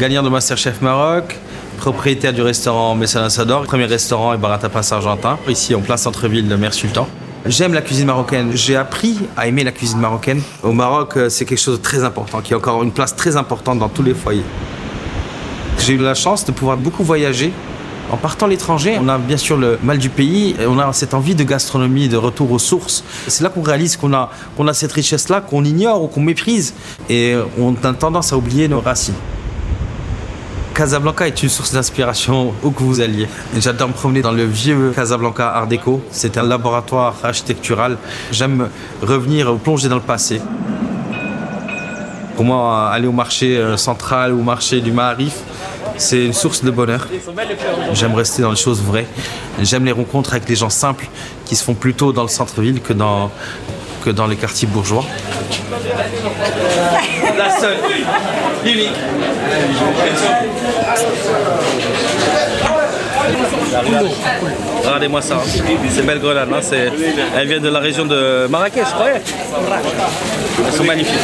gagnant 0.00 0.24
de 0.24 0.28
Masterchef 0.28 0.80
Maroc, 0.80 1.38
propriétaire 1.78 2.32
du 2.32 2.42
restaurant 2.42 2.96
Messala 2.96 3.30
Sador, 3.30 3.62
premier 3.66 3.84
restaurant 3.84 4.34
et 4.34 4.36
bar 4.36 4.50
à 4.50 4.58
tapas 4.58 4.90
argentin, 4.90 5.38
ici 5.46 5.76
en 5.76 5.80
plein 5.80 5.96
centre-ville 5.96 6.48
de 6.48 6.56
Mer 6.56 6.74
Sultan. 6.74 7.06
J'aime 7.46 7.72
la 7.72 7.82
cuisine 7.82 8.06
marocaine. 8.06 8.50
J'ai 8.54 8.74
appris 8.74 9.16
à 9.36 9.46
aimer 9.46 9.62
la 9.62 9.70
cuisine 9.70 10.00
marocaine. 10.00 10.42
Au 10.64 10.72
Maroc, 10.72 11.16
euh, 11.16 11.28
c'est 11.28 11.44
quelque 11.44 11.60
chose 11.60 11.78
de 11.78 11.82
très 11.82 12.02
important, 12.02 12.40
qui 12.40 12.52
a 12.52 12.56
encore 12.56 12.82
une 12.82 12.90
place 12.90 13.14
très 13.14 13.36
importante 13.36 13.78
dans 13.78 13.88
tous 13.88 14.02
les 14.02 14.12
foyers. 14.12 14.44
J'ai 15.80 15.94
eu 15.94 15.98
la 15.98 16.14
chance 16.14 16.44
de 16.44 16.52
pouvoir 16.52 16.76
beaucoup 16.76 17.02
voyager. 17.02 17.52
En 18.12 18.16
partant 18.16 18.46
à 18.46 18.48
l'étranger, 18.48 18.98
on 19.00 19.08
a 19.08 19.18
bien 19.18 19.36
sûr 19.36 19.56
le 19.56 19.78
mal 19.82 19.98
du 19.98 20.10
pays 20.10 20.54
on 20.66 20.78
a 20.78 20.92
cette 20.92 21.14
envie 21.14 21.34
de 21.34 21.44
gastronomie, 21.44 22.08
de 22.08 22.16
retour 22.16 22.50
aux 22.52 22.58
sources. 22.58 23.02
C'est 23.28 23.42
là 23.42 23.48
qu'on 23.48 23.62
réalise 23.62 23.96
qu'on 23.96 24.12
a, 24.12 24.30
a 24.58 24.74
cette 24.74 24.92
richesse-là, 24.92 25.40
qu'on 25.40 25.64
ignore 25.64 26.02
ou 26.02 26.08
qu'on 26.08 26.20
méprise. 26.20 26.74
Et 27.08 27.34
on 27.58 27.74
a 27.82 27.92
tendance 27.94 28.32
à 28.32 28.36
oublier 28.36 28.68
nos 28.68 28.80
racines. 28.80 29.14
Casablanca 30.74 31.26
est 31.26 31.42
une 31.42 31.48
source 31.48 31.72
d'inspiration 31.72 32.52
où 32.62 32.70
que 32.70 32.82
vous 32.82 33.00
alliez. 33.00 33.28
J'adore 33.58 33.88
me 33.88 33.92
promener 33.94 34.22
dans 34.22 34.32
le 34.32 34.44
vieux 34.44 34.92
Casablanca 34.94 35.48
Art 35.48 35.66
déco. 35.66 36.02
C'est 36.10 36.36
un 36.36 36.42
laboratoire 36.42 37.14
architectural. 37.22 37.96
J'aime 38.32 38.68
revenir 39.02 39.54
plonger 39.56 39.88
dans 39.88 39.96
le 39.96 40.00
passé. 40.02 40.40
Pour 42.36 42.44
moi, 42.44 42.88
aller 42.88 43.06
au 43.06 43.12
marché 43.12 43.58
euh, 43.58 43.76
central 43.76 44.32
ou 44.32 44.40
au 44.40 44.42
marché 44.42 44.80
du 44.80 44.92
Maharif, 44.92 45.42
c'est 46.00 46.24
une 46.24 46.32
source 46.32 46.64
de 46.64 46.70
bonheur. 46.70 47.06
J'aime 47.92 48.14
rester 48.14 48.42
dans 48.42 48.50
les 48.50 48.56
choses 48.56 48.80
vraies. 48.82 49.06
J'aime 49.60 49.84
les 49.84 49.92
rencontres 49.92 50.32
avec 50.32 50.48
les 50.48 50.56
gens 50.56 50.70
simples 50.70 51.06
qui 51.44 51.54
se 51.56 51.62
font 51.62 51.74
plutôt 51.74 52.12
dans 52.12 52.22
le 52.22 52.28
centre-ville 52.28 52.80
que 52.80 52.92
dans, 52.92 53.30
les 54.26 54.36
quartiers 54.36 54.66
bourgeois. 54.66 55.04
La 57.36 57.60
seule. 57.60 57.76
Regardez-moi 64.84 65.22
ça, 65.22 65.38
c'est 65.90 66.02
belle 66.06 66.20
grenade. 66.20 66.48
Hein, 66.52 66.58
c'est- 66.62 66.90
Elle 67.36 67.48
vient 67.48 67.60
de 67.60 67.68
la 67.68 67.78
région 67.80 68.06
de 68.06 68.46
Marrakech, 68.48 68.86
je 68.86 68.92
croyais. 68.94 69.20
Elles 70.66 70.72
sont 70.72 70.84
magnifiques. 70.84 71.14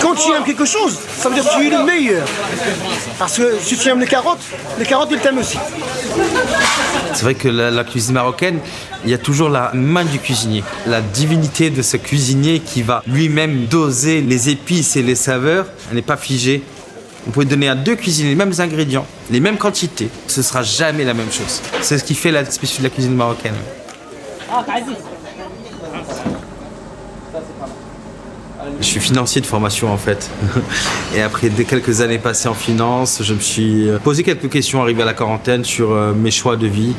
Quand 0.00 0.14
tu 0.14 0.32
aimes 0.32 0.44
quelque 0.44 0.64
chose, 0.64 0.96
ça 1.16 1.28
veut 1.28 1.34
dire 1.34 1.44
que 1.44 1.54
tu 1.58 1.66
es 1.66 1.70
le 1.70 1.84
meilleur. 1.84 2.24
Parce 3.18 3.36
que 3.38 3.56
si 3.60 3.76
tu 3.76 3.88
aimes 3.88 4.00
les 4.00 4.06
carottes, 4.06 4.40
les 4.78 4.84
carottes, 4.84 5.08
ils 5.12 5.18
t'aiment 5.18 5.38
aussi. 5.38 5.58
C'est 7.12 7.22
vrai 7.22 7.34
que 7.34 7.48
la, 7.48 7.70
la 7.70 7.84
cuisine 7.84 8.14
marocaine, 8.14 8.58
il 9.04 9.10
y 9.10 9.14
a 9.14 9.18
toujours 9.18 9.48
la 9.48 9.70
main 9.74 10.04
du 10.04 10.18
cuisinier, 10.18 10.64
la 10.86 11.00
divinité 11.00 11.70
de 11.70 11.82
ce 11.82 11.96
cuisinier 11.96 12.60
qui 12.60 12.82
va 12.82 13.02
lui-même 13.06 13.66
doser 13.66 14.20
les 14.20 14.48
épices 14.48 14.96
et 14.96 15.02
les 15.02 15.14
saveurs. 15.14 15.66
Elle 15.90 15.96
n'est 15.96 16.02
pas 16.02 16.16
figée. 16.16 16.62
Vous 17.26 17.32
pouvez 17.32 17.46
donner 17.46 17.68
à 17.68 17.74
deux 17.74 17.96
cuisiniers 17.96 18.30
les 18.30 18.34
mêmes 18.34 18.52
ingrédients, 18.58 19.06
les 19.30 19.40
mêmes 19.40 19.56
quantités. 19.56 20.08
Ce 20.26 20.42
sera 20.42 20.62
jamais 20.62 21.04
la 21.04 21.14
même 21.14 21.30
chose. 21.32 21.62
C'est 21.80 21.98
ce 21.98 22.04
qui 22.04 22.14
fait 22.14 22.30
la 22.30 22.44
spécificité 22.44 22.82
de 22.82 22.88
la 22.88 22.94
cuisine 22.94 23.14
marocaine. 23.14 23.54
Je 28.80 28.86
suis 28.86 29.00
financier 29.00 29.40
de 29.40 29.46
formation 29.46 29.92
en 29.92 29.96
fait. 29.96 30.30
Et 31.16 31.22
après 31.22 31.48
des 31.48 31.64
quelques 31.64 32.00
années 32.00 32.18
passées 32.18 32.48
en 32.48 32.54
finance, 32.54 33.22
je 33.22 33.34
me 33.34 33.40
suis 33.40 33.88
euh, 33.88 33.98
posé 33.98 34.22
quelques 34.22 34.50
questions 34.50 34.82
arrivé 34.82 35.02
à 35.02 35.04
la 35.06 35.14
quarantaine 35.14 35.64
sur 35.64 35.92
euh, 35.92 36.12
mes 36.12 36.30
choix 36.30 36.56
de 36.56 36.66
vie. 36.66 36.94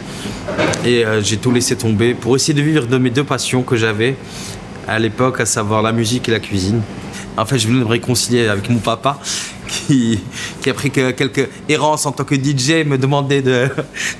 Et 0.86 1.06
euh, 1.06 1.22
j'ai 1.22 1.38
tout 1.38 1.52
laissé 1.52 1.76
tomber 1.76 2.14
pour 2.14 2.36
essayer 2.36 2.54
de 2.54 2.62
vivre 2.62 2.88
de 2.88 2.98
mes 2.98 3.10
deux 3.10 3.24
passions 3.24 3.64
que 3.64 3.76
j'avais 3.76 4.16
à 4.88 5.00
l'époque, 5.00 5.40
à 5.40 5.46
savoir 5.46 5.82
la 5.82 5.92
musique 5.92 6.30
et 6.30 6.32
la 6.32 6.40
cuisine. 6.40 6.82
En 7.38 7.46
fait, 7.46 7.60
je 7.60 7.68
voulais 7.68 7.80
me 7.80 7.86
réconcilier 7.86 8.48
avec 8.48 8.70
mon 8.70 8.80
papa 8.80 9.20
qui, 9.68 10.20
qui 10.62 10.70
après 10.70 10.90
que 10.90 11.12
quelques 11.12 11.50
errances 11.68 12.06
en 12.06 12.12
tant 12.12 12.24
que 12.24 12.36
DJ 12.36 12.86
me 12.86 12.98
demandait 12.98 13.42
de, 13.42 13.68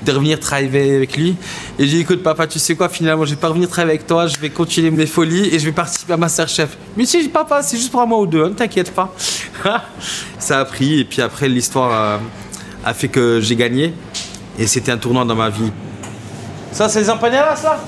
de 0.04 0.12
revenir 0.12 0.38
travailler 0.38 0.96
avec 0.96 1.16
lui. 1.16 1.36
Et 1.78 1.86
j'ai 1.86 1.96
dit, 1.96 2.00
écoute 2.00 2.22
papa, 2.22 2.46
tu 2.46 2.58
sais 2.58 2.74
quoi, 2.76 2.88
finalement, 2.88 3.24
je 3.24 3.30
vais 3.30 3.40
pas 3.40 3.48
revenir 3.48 3.68
travailler 3.68 3.96
avec 3.96 4.06
toi, 4.06 4.26
je 4.26 4.38
vais 4.38 4.50
continuer 4.50 4.90
mes 4.90 5.06
folies 5.06 5.54
et 5.54 5.58
je 5.58 5.64
vais 5.64 5.72
participer 5.72 6.12
à 6.12 6.16
Masterchef. 6.16 6.76
Mais 6.96 7.06
si, 7.06 7.28
papa, 7.28 7.62
c'est 7.62 7.76
juste 7.76 7.90
pour 7.90 8.02
un 8.02 8.06
mois 8.06 8.20
ou 8.20 8.26
deux, 8.26 8.44
hein, 8.44 8.50
ne 8.50 8.54
t'inquiète 8.54 8.92
pas. 8.92 9.14
Ça 10.38 10.60
a 10.60 10.64
pris 10.64 11.00
et 11.00 11.04
puis 11.04 11.22
après, 11.22 11.48
l'histoire 11.48 11.92
a, 11.92 12.20
a 12.84 12.94
fait 12.94 13.08
que 13.08 13.40
j'ai 13.40 13.56
gagné. 13.56 13.94
Et 14.58 14.66
c'était 14.66 14.92
un 14.92 14.96
tournant 14.96 15.24
dans 15.26 15.34
ma 15.34 15.50
vie. 15.50 15.70
Ça, 16.72 16.88
c'est 16.88 17.00
les 17.00 17.10
empanadas, 17.10 17.62
là 17.62 17.78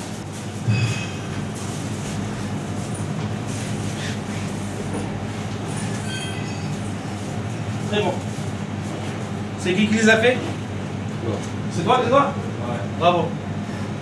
C'est 9.69 9.75
qui 9.75 9.87
qui 9.87 9.97
les 9.97 10.09
a 10.09 10.17
fait 10.17 10.39
C'est 11.73 11.85
toi, 11.85 12.01
c'est 12.03 12.09
toi 12.09 12.33
Bravo. 12.99 13.29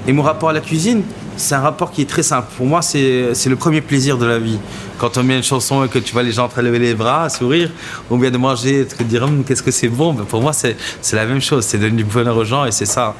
Et 0.06 0.12
mon 0.12 0.22
rapport 0.22 0.50
à 0.50 0.52
la 0.52 0.60
cuisine, 0.60 1.02
c'est 1.36 1.56
un 1.56 1.60
rapport 1.60 1.90
qui 1.90 2.02
est 2.02 2.08
très 2.08 2.22
simple. 2.22 2.46
Pour 2.56 2.66
moi, 2.66 2.82
c'est 2.82 3.34
le 3.46 3.56
premier 3.56 3.80
plaisir 3.80 4.16
de 4.16 4.26
la 4.26 4.38
vie. 4.38 4.60
Quand 4.96 5.18
on 5.18 5.24
met 5.24 5.36
une 5.36 5.42
chanson 5.42 5.84
et 5.84 5.88
que 5.88 5.98
tu 5.98 6.12
vois 6.12 6.22
les 6.22 6.30
gens 6.30 6.44
en 6.44 6.48
train 6.48 6.62
de 6.62 6.68
lever 6.68 6.78
les 6.78 6.94
bras, 6.94 7.28
sourire, 7.30 7.72
ou 8.08 8.16
bien 8.16 8.30
de 8.30 8.38
manger, 8.38 8.84
de 8.84 9.04
dire 9.04 9.24
Hum, 9.24 9.42
qu'est-ce 9.42 9.64
que 9.64 9.72
c'est 9.72 9.88
bon, 9.88 10.12
ben, 10.12 10.22
pour 10.22 10.40
moi, 10.40 10.52
c'est 10.52 10.76
c'est 11.02 11.16
la 11.16 11.26
même 11.26 11.40
chose. 11.40 11.64
C'est 11.64 11.78
donner 11.78 11.96
du 11.96 12.04
bonheur 12.04 12.36
aux 12.36 12.44
gens 12.44 12.64
et 12.64 12.70
c'est 12.70 12.86
ça. 12.86 13.16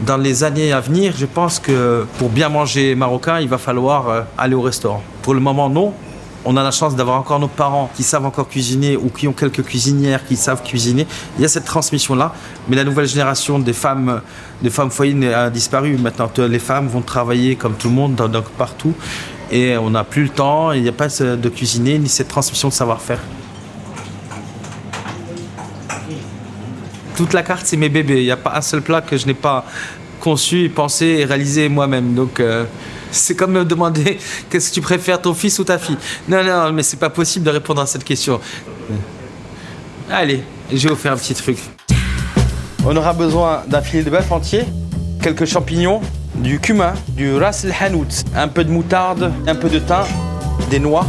Dans 0.00 0.16
les 0.16 0.44
années 0.44 0.72
à 0.72 0.80
venir, 0.80 1.12
je 1.14 1.26
pense 1.26 1.58
que 1.58 2.06
pour 2.16 2.30
bien 2.30 2.48
manger 2.48 2.94
marocain, 2.94 3.38
il 3.38 3.50
va 3.50 3.58
falloir 3.58 4.08
euh, 4.08 4.22
aller 4.38 4.54
au 4.54 4.62
restaurant. 4.62 5.02
Pour 5.20 5.34
le 5.34 5.40
moment, 5.40 5.68
non. 5.68 5.92
On 6.50 6.56
a 6.56 6.62
la 6.62 6.70
chance 6.70 6.96
d'avoir 6.96 7.18
encore 7.20 7.38
nos 7.38 7.46
parents 7.48 7.90
qui 7.94 8.02
savent 8.02 8.24
encore 8.24 8.48
cuisiner 8.48 8.96
ou 8.96 9.10
qui 9.10 9.28
ont 9.28 9.34
quelques 9.34 9.62
cuisinières 9.62 10.24
qui 10.24 10.34
savent 10.34 10.62
cuisiner. 10.62 11.06
Il 11.36 11.42
y 11.42 11.44
a 11.44 11.48
cette 11.48 11.66
transmission-là, 11.66 12.32
mais 12.70 12.76
la 12.76 12.84
nouvelle 12.84 13.04
génération 13.06 13.58
des 13.58 13.74
femmes, 13.74 14.22
des 14.62 14.70
femmes 14.70 14.90
foyers 14.90 15.34
a 15.34 15.50
disparu. 15.50 15.98
Maintenant, 15.98 16.30
les 16.38 16.58
femmes 16.58 16.88
vont 16.88 17.02
travailler 17.02 17.54
comme 17.56 17.74
tout 17.74 17.88
le 17.90 17.94
monde, 17.94 18.14
dans- 18.14 18.30
partout, 18.56 18.94
et 19.52 19.76
on 19.76 19.90
n'a 19.90 20.04
plus 20.04 20.22
le 20.22 20.28
temps. 20.30 20.72
Il 20.72 20.80
n'y 20.80 20.88
a 20.88 20.92
pas 20.92 21.08
de 21.08 21.48
cuisiner 21.50 21.98
ni 21.98 22.08
cette 22.08 22.28
transmission 22.28 22.68
de 22.68 22.72
savoir-faire. 22.72 23.20
Toute 27.14 27.34
la 27.34 27.42
carte, 27.42 27.66
c'est 27.66 27.76
mes 27.76 27.90
bébés. 27.90 28.20
Il 28.20 28.24
n'y 28.24 28.30
a 28.30 28.38
pas 28.38 28.54
un 28.56 28.62
seul 28.62 28.80
plat 28.80 29.02
que 29.02 29.18
je 29.18 29.26
n'ai 29.26 29.34
pas 29.34 29.66
conçu, 30.18 30.72
pensé 30.74 31.04
et 31.18 31.24
réalisé 31.26 31.68
moi-même. 31.68 32.14
Donc, 32.14 32.40
euh, 32.40 32.64
c'est 33.10 33.34
comme 33.34 33.52
me 33.52 33.64
demander 33.64 34.18
qu'est-ce 34.50 34.70
que 34.70 34.74
tu 34.74 34.80
préfères, 34.80 35.20
ton 35.20 35.34
fils 35.34 35.58
ou 35.58 35.64
ta 35.64 35.78
fille 35.78 35.96
Non, 36.28 36.42
non, 36.44 36.72
mais 36.72 36.82
c'est 36.82 36.98
pas 36.98 37.10
possible 37.10 37.44
de 37.44 37.50
répondre 37.50 37.80
à 37.80 37.86
cette 37.86 38.04
question. 38.04 38.40
Allez, 40.10 40.42
je 40.72 40.76
vais 40.76 40.94
vous 40.94 41.00
faire 41.00 41.12
un 41.12 41.16
petit 41.16 41.34
truc. 41.34 41.58
On 42.84 42.96
aura 42.96 43.12
besoin 43.12 43.62
d'un 43.66 43.82
filet 43.82 44.02
de 44.02 44.10
bœuf 44.10 44.30
entier, 44.32 44.64
quelques 45.20 45.44
champignons, 45.44 46.00
du 46.36 46.60
cumin, 46.60 46.94
du 47.08 47.34
ras 47.34 47.64
el 47.64 47.74
hanout, 47.78 48.24
un 48.34 48.48
peu 48.48 48.64
de 48.64 48.70
moutarde, 48.70 49.32
un 49.46 49.54
peu 49.54 49.68
de 49.68 49.78
thym, 49.78 50.04
des 50.70 50.78
noix. 50.78 51.04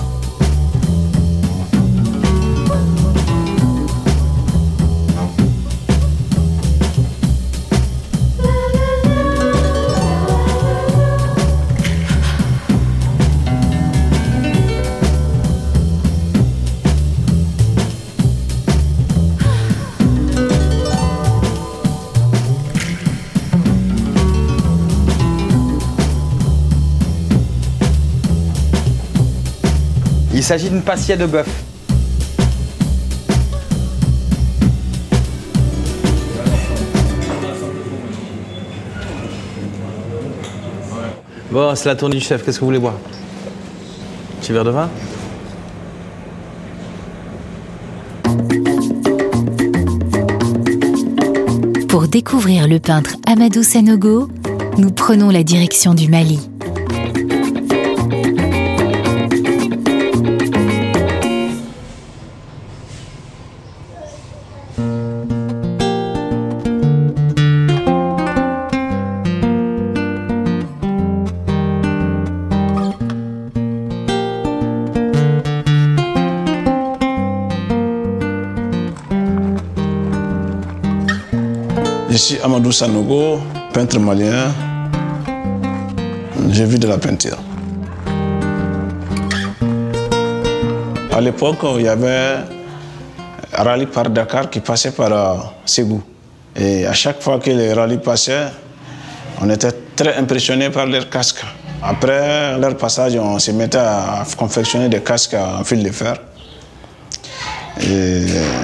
S'agit 30.50 30.72
d'une 30.72 30.82
passia 30.82 31.16
de 31.16 31.28
bœuf. 31.28 31.48
Bon, 41.52 41.76
c'est 41.76 41.88
la 41.88 41.96
tournée 41.96 42.16
du 42.16 42.22
chef. 42.24 42.44
Qu'est-ce 42.44 42.58
que 42.58 42.62
vous 42.62 42.66
voulez 42.66 42.80
boire? 42.80 42.96
Petit 44.42 44.52
verre 44.52 44.64
de 44.64 44.72
vin? 44.72 44.90
Pour 51.88 52.08
découvrir 52.08 52.68
le 52.68 52.80
peintre 52.80 53.18
Amadou 53.28 53.62
Sanogo, 53.62 54.28
nous 54.80 54.90
prenons 54.90 55.30
la 55.30 55.44
direction 55.44 55.94
du 55.94 56.10
Mali. 56.10 56.49
Suis 82.20 82.40
Amadou 82.44 82.72
Sanogo, 82.72 83.40
peintre 83.74 83.98
malien. 83.98 84.52
J'ai 86.50 86.66
vu 86.66 86.78
de 86.78 86.88
la 86.88 86.98
peinture. 86.98 87.38
À 91.12 91.22
l'époque, 91.22 91.60
il 91.78 91.84
y 91.84 91.88
avait 91.88 92.40
un 93.58 93.64
rallye 93.64 93.86
par 93.86 94.10
Dakar 94.10 94.50
qui 94.50 94.60
passait 94.60 94.92
par 94.92 95.12
euh, 95.14 95.38
Ségou. 95.66 96.02
Et 96.56 96.86
à 96.86 96.94
chaque 96.94 97.22
fois 97.22 97.40
que 97.40 97.52
les 97.52 97.72
rallyes 97.74 98.00
passaient, 98.00 98.48
on 99.42 99.50
était 99.50 99.72
très 99.96 100.16
impressionnés 100.16 100.70
par 100.70 100.86
leurs 100.88 101.10
casques. 101.10 101.44
Après 101.82 102.58
leur 102.60 102.76
passage, 102.76 103.16
on 103.16 103.40
se 103.40 103.52
mettait 103.52 103.78
à 103.78 104.26
confectionner 104.38 104.90
des 104.90 105.00
casques 105.02 105.36
en 105.36 105.64
fil 105.64 105.84
de 105.84 105.92
fer. 105.92 106.16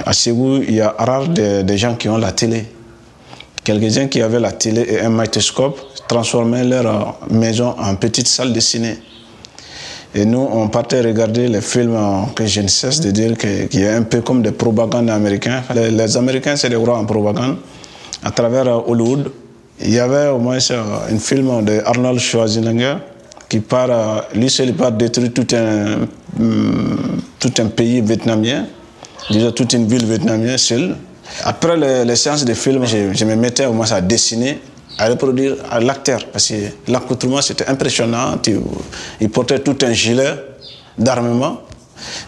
À 0.06 0.12
Ségou, 0.14 0.58
il 0.68 0.76
y 0.76 0.82
a 0.82 0.94
rare 0.98 1.30
des 1.30 1.78
gens 1.78 1.96
qui 1.96 2.10
ont 2.10 2.18
la 2.18 2.34
télé. 2.34 2.75
Quelques-uns 3.66 4.08
qui 4.08 4.22
avaient 4.22 4.40
la 4.40 4.52
télé 4.52 4.86
et 4.88 5.00
un 5.02 5.10
magnétoscope 5.10 5.80
transformaient 6.08 6.64
leur 6.64 7.18
maison 7.32 7.74
en 7.80 7.96
petite 7.96 8.28
salle 8.28 8.54
de 8.54 8.60
ciné. 8.60 9.00
Et 10.14 10.24
nous, 10.24 10.48
on 10.52 10.68
partait 10.68 11.02
regarder 11.02 11.48
les 11.48 11.62
films 11.62 11.98
que 12.36 12.46
je 12.46 12.62
ne 12.62 12.68
cesse 12.68 13.02
de 13.02 13.10
dire 13.10 13.36
qu'il 13.36 13.80
y 13.80 13.88
a 13.88 13.96
un 13.96 14.04
peu 14.04 14.22
comme 14.22 14.44
des 14.44 14.52
propagandes 14.52 15.10
américains. 15.10 15.64
Les, 15.74 16.16
Américains, 16.16 16.56
c'est 16.56 16.70
des 16.70 16.76
gros 16.76 16.92
en 16.94 17.06
propagande. 17.06 17.58
À 18.24 18.30
travers 18.30 18.88
Hollywood, 18.88 19.32
il 19.82 19.94
y 19.94 20.00
avait 20.00 20.28
au 20.28 20.38
moins 20.38 20.60
un 20.60 21.18
film 21.18 21.66
de 21.66 21.82
Arnold 21.86 22.20
Schwarzenegger 22.20 22.98
qui 23.50 23.62
part, 23.62 24.26
lui 24.36 24.50
seul, 24.52 24.74
part 24.74 24.92
détruire 24.92 25.34
tout 25.34 25.48
un, 25.56 26.08
mm, 26.38 27.20
tout 27.40 27.54
un 27.58 27.66
pays 27.66 28.00
vietnamien, 28.02 28.68
déjà 29.32 29.52
toute 29.52 29.74
une 29.74 29.88
ville 29.88 30.06
vietnamienne 30.06 30.60
seule. 30.60 30.96
Après 31.44 31.78
les, 32.06 32.16
séances 32.16 32.46
de 32.46 32.54
films, 32.54 32.86
je, 32.86 33.26
me 33.26 33.36
mettais 33.36 33.66
au 33.66 33.74
moins 33.74 33.92
à 33.92 34.02
dessiner, 34.02 34.60
à 34.98 35.08
reproduire 35.08 35.56
l'acteur, 35.82 36.26
parce 36.32 36.50
que 36.50 36.56
l'accoutrement 36.92 37.42
c'était 37.42 37.68
impressionnant. 37.68 38.36
Il 39.20 39.30
portait 39.30 39.60
tout 39.60 39.78
un 39.82 39.94
gilet 39.94 40.36
d'armement. 40.98 41.62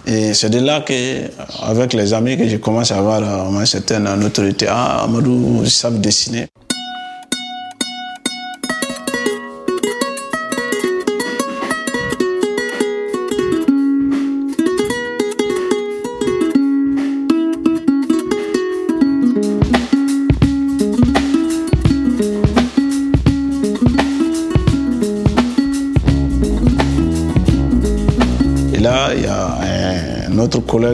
Et 0.06 0.34
c'est 0.34 0.50
de 0.50 0.60
là 0.60 0.82
qu'avec 0.82 1.94
les 1.94 2.14
amis, 2.14 2.38
que 2.38 2.48
j'ai 2.48 2.60
commencé 2.60 2.94
à 2.94 2.98
avoir 2.98 3.48
au 3.48 3.52
moins 3.52 3.66
certaine 3.66 4.08
autorité. 4.24 4.66
Ah, 4.70 5.04
Amadou, 5.04 5.62
ils 5.64 5.70
savent 5.70 6.00
dessiner. 6.00 6.48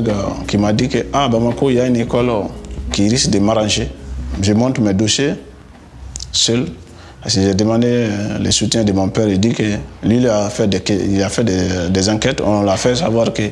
Collègue 0.01 0.11
qui 0.47 0.57
m'a 0.57 0.73
dit 0.73 0.89
que 0.89 0.99
ah, 1.13 1.27
Bamako, 1.27 1.69
il 1.69 1.75
y 1.75 1.79
a 1.79 1.87
une 1.87 1.97
école 1.97 2.31
qui 2.91 3.07
risque 3.07 3.29
de 3.29 3.39
m'arranger. 3.39 3.89
Je 4.41 4.53
monte 4.53 4.79
mes 4.79 4.93
dossiers 4.93 5.35
seul. 6.31 6.65
J'ai 7.25 7.53
demandé 7.53 7.87
euh, 7.87 8.39
le 8.39 8.51
soutien 8.51 8.83
de 8.83 8.91
mon 8.91 9.07
père. 9.09 9.27
Il 9.29 9.39
dit 9.39 9.53
que 9.53 9.63
lui, 10.03 10.17
il 10.17 10.27
a 10.27 10.49
fait 10.49 10.67
des, 10.67 10.81
il 11.05 11.21
a 11.23 11.29
fait 11.29 11.43
des, 11.43 12.09
enquêtes. 12.09 12.41
On 12.41 12.63
l'a 12.63 12.75
fait 12.75 12.95
savoir 12.95 13.31
que 13.31 13.43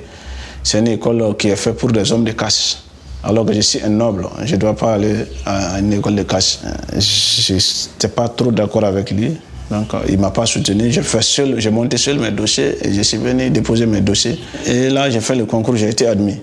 c'est 0.63 0.79
une 0.79 0.87
école 0.87 1.35
qui 1.37 1.47
est 1.49 1.55
faite 1.55 1.77
pour 1.77 1.91
des 1.91 2.11
hommes 2.11 2.25
de 2.25 2.31
casse. 2.31 2.83
Alors 3.23 3.45
que 3.45 3.53
je 3.53 3.61
suis 3.61 3.81
un 3.83 3.89
noble, 3.89 4.27
je 4.43 4.55
ne 4.55 4.59
dois 4.59 4.75
pas 4.75 4.95
aller 4.95 5.13
à 5.45 5.79
une 5.79 5.93
école 5.93 6.15
de 6.15 6.23
casse. 6.23 6.59
Je 6.97 7.53
n'étais 7.53 8.07
pas 8.09 8.27
trop 8.27 8.51
d'accord 8.51 8.83
avec 8.83 9.11
lui. 9.11 9.37
Donc, 9.71 9.87
il 10.09 10.17
ne 10.17 10.21
m'a 10.21 10.31
pas 10.31 10.45
soutenu. 10.45 10.91
J'ai 10.91 11.01
seul, 11.01 11.55
j'ai 11.57 11.69
monté 11.69 11.95
seul 11.95 12.19
mes 12.19 12.31
dossiers 12.31 12.75
et 12.85 12.93
je 12.93 13.01
suis 13.01 13.15
venu 13.17 13.49
déposer 13.49 13.85
mes 13.85 14.01
dossiers. 14.01 14.37
Et 14.65 14.89
là, 14.89 15.09
j'ai 15.09 15.21
fait 15.21 15.35
le 15.35 15.45
concours, 15.45 15.77
j'ai 15.77 15.87
été 15.87 16.07
admis. 16.07 16.41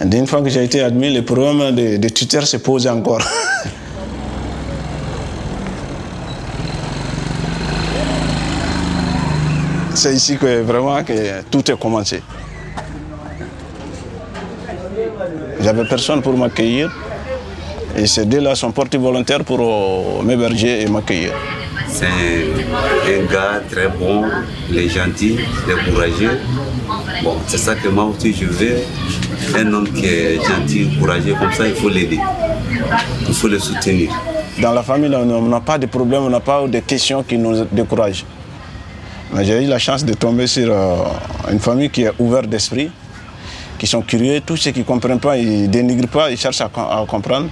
Et 0.00 0.16
une 0.16 0.26
fois 0.26 0.40
que 0.40 0.48
j'ai 0.48 0.64
été 0.64 0.80
admis, 0.80 1.12
le 1.12 1.22
problème 1.22 1.74
de, 1.74 1.98
de 1.98 2.08
tuteur 2.08 2.46
se 2.46 2.56
pose 2.56 2.86
encore. 2.86 3.20
C'est 9.94 10.14
ici 10.14 10.38
que 10.38 10.62
vraiment 10.62 11.04
que 11.04 11.42
tout 11.50 11.70
est 11.70 11.78
commencé. 11.78 12.22
J'avais 15.60 15.84
personne 15.84 16.22
pour 16.22 16.36
m'accueillir. 16.38 16.90
Et 17.96 18.06
ces 18.06 18.24
deux-là 18.24 18.54
sont 18.54 18.72
portés 18.72 18.98
volontaires 18.98 19.44
pour 19.44 19.60
euh, 19.60 20.22
m'héberger 20.22 20.82
et 20.82 20.86
m'accueillir. 20.86 21.32
C'est 21.94 22.06
un 22.06 23.32
gars 23.32 23.60
très 23.70 23.86
bon, 23.86 24.24
il 24.68 24.78
est 24.78 24.88
gentil, 24.88 25.38
il 25.38 25.72
est 25.72 25.90
courageux. 25.92 26.40
Bon, 27.22 27.36
c'est 27.46 27.56
ça 27.56 27.76
que 27.76 27.86
moi 27.88 28.06
aussi 28.06 28.34
je 28.34 28.46
veux. 28.46 28.78
Un 29.54 29.72
homme 29.72 29.88
qui 29.92 30.06
est 30.06 30.40
gentil, 30.44 30.90
courageux, 30.98 31.34
comme 31.38 31.52
ça, 31.52 31.68
il 31.68 31.74
faut 31.74 31.88
l'aider. 31.88 32.18
Il 33.28 33.32
faut 33.32 33.46
le 33.46 33.60
soutenir. 33.60 34.10
Dans 34.60 34.72
la 34.72 34.82
famille, 34.82 35.14
on 35.14 35.42
n'a 35.42 35.60
pas 35.60 35.78
de 35.78 35.86
problème, 35.86 36.22
on 36.22 36.30
n'a 36.30 36.40
pas 36.40 36.66
de 36.66 36.80
questions 36.80 37.22
qui 37.22 37.38
nous 37.38 37.64
découragent. 37.70 38.24
J'ai 39.42 39.62
eu 39.62 39.66
la 39.68 39.78
chance 39.78 40.04
de 40.04 40.14
tomber 40.14 40.48
sur 40.48 40.72
euh, 40.72 40.96
une 41.52 41.60
famille 41.60 41.90
qui 41.90 42.02
est 42.02 42.12
ouverte 42.18 42.46
d'esprit, 42.46 42.90
qui 43.78 43.86
sont 43.86 44.02
curieux. 44.02 44.40
Tous 44.44 44.56
ceux 44.56 44.72
qui 44.72 44.80
ne 44.80 44.84
comprennent 44.84 45.20
pas, 45.20 45.36
ils 45.38 45.62
ne 45.62 45.66
dénigrent 45.68 46.08
pas, 46.08 46.28
ils 46.32 46.36
cherchent 46.36 46.60
à, 46.60 46.68
comprendre. 47.06 47.46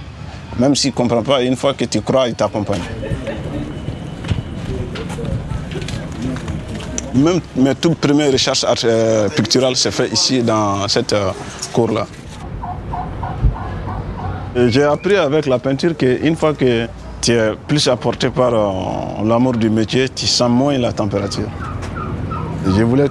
Même 0.59 0.75
s'ils 0.75 0.91
ne 0.91 0.95
comprennent 0.95 1.23
pas, 1.23 1.41
une 1.41 1.55
fois 1.55 1.73
que 1.73 1.85
tu 1.85 2.01
crois, 2.01 2.27
ils 2.27 2.35
t'accompagnent. 2.35 2.81
Même 7.13 7.39
mes 7.55 7.75
toutes 7.75 7.99
premières 7.99 8.31
recherches 8.31 8.65
euh, 8.85 9.29
picturales 9.29 9.75
se 9.75 9.89
fait 9.91 10.11
ici 10.11 10.41
dans 10.41 10.87
cette 10.87 11.13
euh, 11.13 11.31
cour-là. 11.71 12.07
J'ai 14.55 14.83
appris 14.83 15.15
avec 15.17 15.45
la 15.45 15.59
peinture 15.59 15.95
qu'une 15.95 16.35
fois 16.35 16.53
que 16.53 16.87
tu 17.21 17.31
es 17.31 17.51
plus 17.67 17.87
apporté 17.87 18.29
par 18.29 18.53
euh, 18.53 19.27
l'amour 19.27 19.53
du 19.53 19.69
métier, 19.69 20.09
tu 20.09 20.25
sens 20.25 20.49
moins 20.49 20.77
la 20.79 20.91
température. 20.91 21.49
Je 22.65 22.81
voulais 22.83 23.09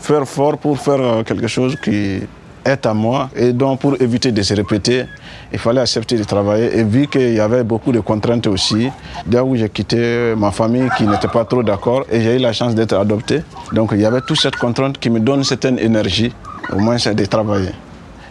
faire 0.00 0.26
fort 0.26 0.56
pour 0.56 0.78
faire 0.78 1.22
quelque 1.24 1.48
chose 1.48 1.76
qui 1.82 2.20
est 2.64 2.86
à 2.86 2.94
moi 2.94 3.28
et 3.36 3.52
donc 3.52 3.80
pour 3.80 4.00
éviter 4.00 4.32
de 4.32 4.40
se 4.40 4.54
répéter, 4.54 5.04
il 5.52 5.58
fallait 5.58 5.80
accepter 5.80 6.16
de 6.16 6.24
travailler. 6.24 6.78
Et 6.78 6.84
vu 6.84 7.06
qu'il 7.06 7.32
y 7.34 7.40
avait 7.40 7.62
beaucoup 7.62 7.92
de 7.92 8.00
contraintes 8.00 8.46
aussi, 8.46 8.90
dès 9.26 9.40
où 9.40 9.54
j'ai 9.54 9.68
quitté 9.68 10.34
ma 10.36 10.50
famille 10.50 10.88
qui 10.96 11.06
n'était 11.06 11.28
pas 11.28 11.44
trop 11.44 11.62
d'accord 11.62 12.04
et 12.10 12.20
j'ai 12.22 12.36
eu 12.36 12.38
la 12.38 12.52
chance 12.52 12.74
d'être 12.74 12.94
adopté. 12.94 13.42
Donc 13.72 13.90
il 13.92 14.00
y 14.00 14.06
avait 14.06 14.22
toute 14.22 14.40
cette 14.40 14.56
contrainte 14.56 14.98
qui 14.98 15.10
me 15.10 15.20
donne 15.20 15.38
une 15.38 15.44
certaine 15.44 15.78
énergie, 15.78 16.32
au 16.72 16.78
moins 16.78 16.98
c'est 16.98 17.14
de 17.14 17.24
travailler 17.26 17.72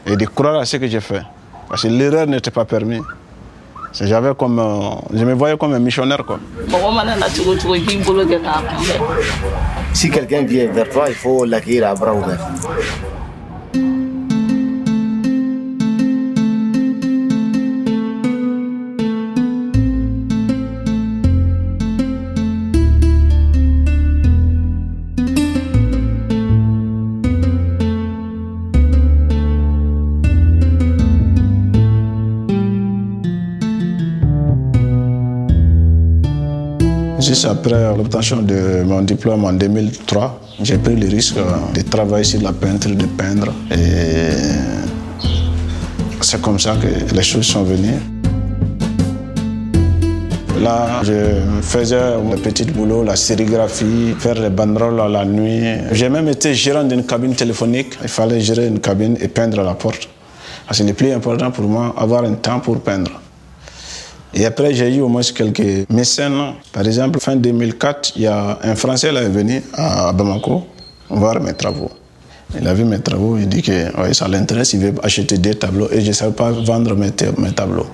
et 0.05 0.15
de 0.15 0.25
croire 0.25 0.59
à 0.59 0.65
ce 0.65 0.77
que 0.77 0.87
j'ai 0.87 0.99
fait. 1.01 1.21
Parce 1.69 1.83
que 1.83 1.87
l'erreur 1.87 2.27
n'était 2.27 2.51
pas 2.51 2.65
permise. 2.65 3.03
J'avais 3.93 4.33
comme, 4.35 4.57
euh, 4.59 4.95
je 5.13 5.25
me 5.25 5.33
voyais 5.33 5.57
comme 5.57 5.73
un 5.73 5.79
missionnaire. 5.79 6.23
Quoi. 6.25 6.39
Si 9.93 10.09
quelqu'un 10.09 10.43
vient 10.43 10.67
vers 10.67 10.89
toi, 10.89 11.05
il 11.09 11.13
faut 11.15 11.43
l'accueillir 11.43 11.87
à 11.89 11.93
bras 11.93 12.13
ouverts. 12.13 12.39
Après 37.43 37.95
l'obtention 37.95 38.41
de 38.41 38.83
mon 38.83 39.01
diplôme 39.01 39.45
en 39.45 39.53
2003, 39.53 40.39
j'ai 40.61 40.77
pris 40.77 40.95
le 40.95 41.07
risque 41.07 41.37
de 41.73 41.81
travailler 41.81 42.23
sur 42.23 42.41
la 42.41 42.51
peinture, 42.51 42.95
de 42.95 43.05
peindre. 43.05 43.53
Et 43.71 44.29
c'est 46.21 46.41
comme 46.41 46.59
ça 46.59 46.75
que 46.75 47.15
les 47.15 47.23
choses 47.23 47.45
sont 47.45 47.63
venues. 47.63 47.99
Là, 50.61 51.01
je 51.03 51.41
faisais 51.61 52.15
le 52.29 52.37
petit 52.37 52.65
boulot, 52.65 53.03
la 53.03 53.15
sérigraphie, 53.15 54.13
faire 54.19 54.39
les 54.39 54.51
banderoles 54.51 54.99
à 54.99 55.07
la 55.07 55.25
nuit. 55.25 55.63
J'ai 55.91 56.09
même 56.09 56.27
été 56.27 56.53
gérant 56.53 56.83
d'une 56.83 57.05
cabine 57.05 57.33
téléphonique. 57.33 57.97
Il 58.03 58.09
fallait 58.09 58.39
gérer 58.39 58.67
une 58.67 58.79
cabine 58.79 59.17
et 59.19 59.27
peindre 59.27 59.59
à 59.61 59.63
la 59.63 59.73
porte. 59.73 60.07
C'est 60.69 60.83
le 60.83 60.93
plus 60.93 61.11
important 61.11 61.49
pour 61.49 61.65
moi, 61.65 61.93
avoir 61.97 62.23
un 62.23 62.33
temps 62.33 62.59
pour 62.59 62.79
peindre. 62.81 63.11
Et 64.33 64.45
après, 64.45 64.73
j'ai 64.73 64.95
eu 64.95 65.01
au 65.01 65.09
moins 65.09 65.21
quelques 65.23 65.89
mécènes. 65.89 66.53
Par 66.71 66.85
exemple, 66.85 67.19
fin 67.19 67.35
2004, 67.35 68.13
il 68.15 68.23
y 68.23 68.27
a 68.27 68.59
un 68.63 68.75
Français 68.75 69.11
là, 69.11 69.21
est 69.23 69.29
venu 69.29 69.61
à 69.73 70.13
Bamako 70.13 70.63
voir 71.09 71.41
mes 71.41 71.53
travaux. 71.53 71.91
Il 72.59 72.67
a 72.67 72.73
vu 72.73 72.83
mes 72.83 72.99
travaux, 72.99 73.37
il 73.37 73.47
dit 73.47 73.61
que 73.61 73.71
ça 74.13 74.27
l'intéresse, 74.27 74.73
il 74.73 74.79
veut 74.79 74.93
acheter 75.03 75.37
des 75.37 75.55
tableaux 75.55 75.87
et 75.91 76.01
je 76.01 76.07
ne 76.07 76.13
savais 76.13 76.33
pas 76.33 76.51
vendre 76.51 76.95
mes, 76.95 77.11
tableaux. 77.11 77.87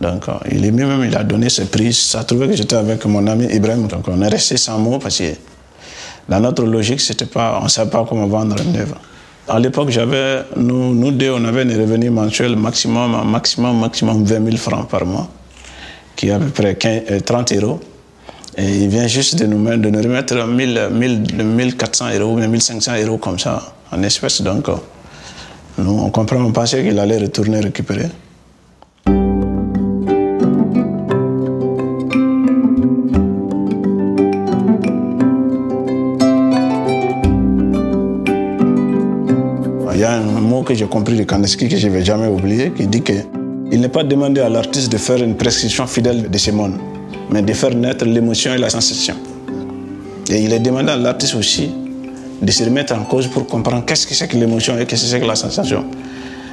Donc, 0.00 0.28
euh, 0.28 0.32
il 0.50 0.64
est 0.64 0.70
même, 0.70 1.04
il 1.04 1.16
a 1.16 1.24
donné 1.24 1.48
ce 1.48 1.62
prix. 1.62 1.92
Ça 1.94 2.20
a 2.20 2.24
trouvé 2.24 2.48
que 2.48 2.56
j'étais 2.56 2.76
avec 2.76 3.04
mon 3.06 3.26
ami 3.26 3.46
Ibrahim. 3.46 3.86
Donc, 3.86 4.06
on 4.08 4.20
est 4.20 4.28
resté 4.28 4.58
sans 4.58 4.78
mots 4.78 4.98
parce 4.98 5.18
que 5.18 5.32
dans 6.28 6.40
notre 6.40 6.64
logique, 6.64 7.00
c'était 7.00 7.24
pas, 7.24 7.58
on 7.60 7.64
ne 7.64 7.68
savait 7.68 7.90
pas 7.90 8.04
comment 8.06 8.26
vendre 8.26 8.56
une 8.62 8.76
œuvre. 8.76 8.96
À 9.48 9.60
l'époque, 9.60 9.90
j'avais, 9.90 10.42
nous, 10.56 10.92
nous 10.92 11.12
deux, 11.12 11.30
on 11.30 11.44
avait 11.44 11.64
des 11.64 11.76
revenus 11.76 12.10
mensuels 12.10 12.56
maximum, 12.56 13.30
maximum, 13.30 13.78
maximum 13.78 14.24
20 14.24 14.44
000 14.44 14.56
francs 14.56 14.88
par 14.88 15.06
mois, 15.06 15.28
qui 16.16 16.28
est 16.28 16.32
à 16.32 16.40
peu 16.40 16.48
près 16.48 16.74
30 16.74 17.52
euh, 17.52 17.60
euros. 17.60 17.80
Et 18.58 18.64
il 18.64 18.88
vient 18.88 19.06
juste 19.06 19.36
de 19.36 19.46
nous, 19.46 19.64
de 19.76 19.88
nous 19.88 20.02
remettre 20.02 20.48
1000, 20.48 20.90
1400 21.44 22.06
euros 22.18 22.32
ou 22.32 22.38
1500 22.38 22.92
euros 23.04 23.18
comme 23.18 23.38
ça, 23.38 23.62
en 23.92 24.02
espèces. 24.02 24.42
Donc, 24.42 24.68
euh, 24.68 24.74
nous, 25.78 25.96
on 25.96 26.10
comprend, 26.10 26.38
on 26.38 26.50
pensait 26.50 26.82
qu'il 26.82 26.98
allait 26.98 27.18
retourner 27.18 27.60
récupérer. 27.60 28.08
Que 40.66 40.74
j'ai 40.74 40.86
compris 40.86 41.16
de 41.16 41.22
Kandinsky 41.22 41.68
que 41.68 41.76
je 41.76 41.86
ne 41.86 41.92
vais 41.92 42.04
jamais 42.04 42.26
oublier, 42.26 42.72
qui 42.72 42.86
dit 42.86 43.00
qu'il 43.00 43.80
n'est 43.80 43.88
pas 43.88 44.04
demandé 44.04 44.40
à 44.40 44.48
l'artiste 44.48 44.92
de 44.92 44.98
faire 44.98 45.22
une 45.22 45.36
prescription 45.36 45.86
fidèle 45.86 46.28
de 46.28 46.38
ces 46.38 46.52
mondes, 46.52 46.78
mais 47.30 47.40
de 47.40 47.52
faire 47.54 47.74
naître 47.74 48.04
l'émotion 48.04 48.52
et 48.52 48.58
la 48.58 48.68
sensation. 48.68 49.14
Et 50.28 50.42
il 50.42 50.52
est 50.52 50.58
demandé 50.58 50.90
à 50.90 50.96
l'artiste 50.96 51.36
aussi 51.36 51.70
de 52.42 52.50
se 52.50 52.64
remettre 52.64 52.94
en 52.94 53.04
cause 53.04 53.28
pour 53.28 53.46
comprendre 53.46 53.84
qu'est-ce 53.86 54.06
que 54.06 54.14
c'est 54.14 54.28
que 54.28 54.36
l'émotion 54.36 54.76
et 54.78 54.84
qu'est-ce 54.84 55.04
que 55.04 55.10
c'est 55.10 55.20
que 55.20 55.24
la 55.24 55.36
sensation. 55.36 55.84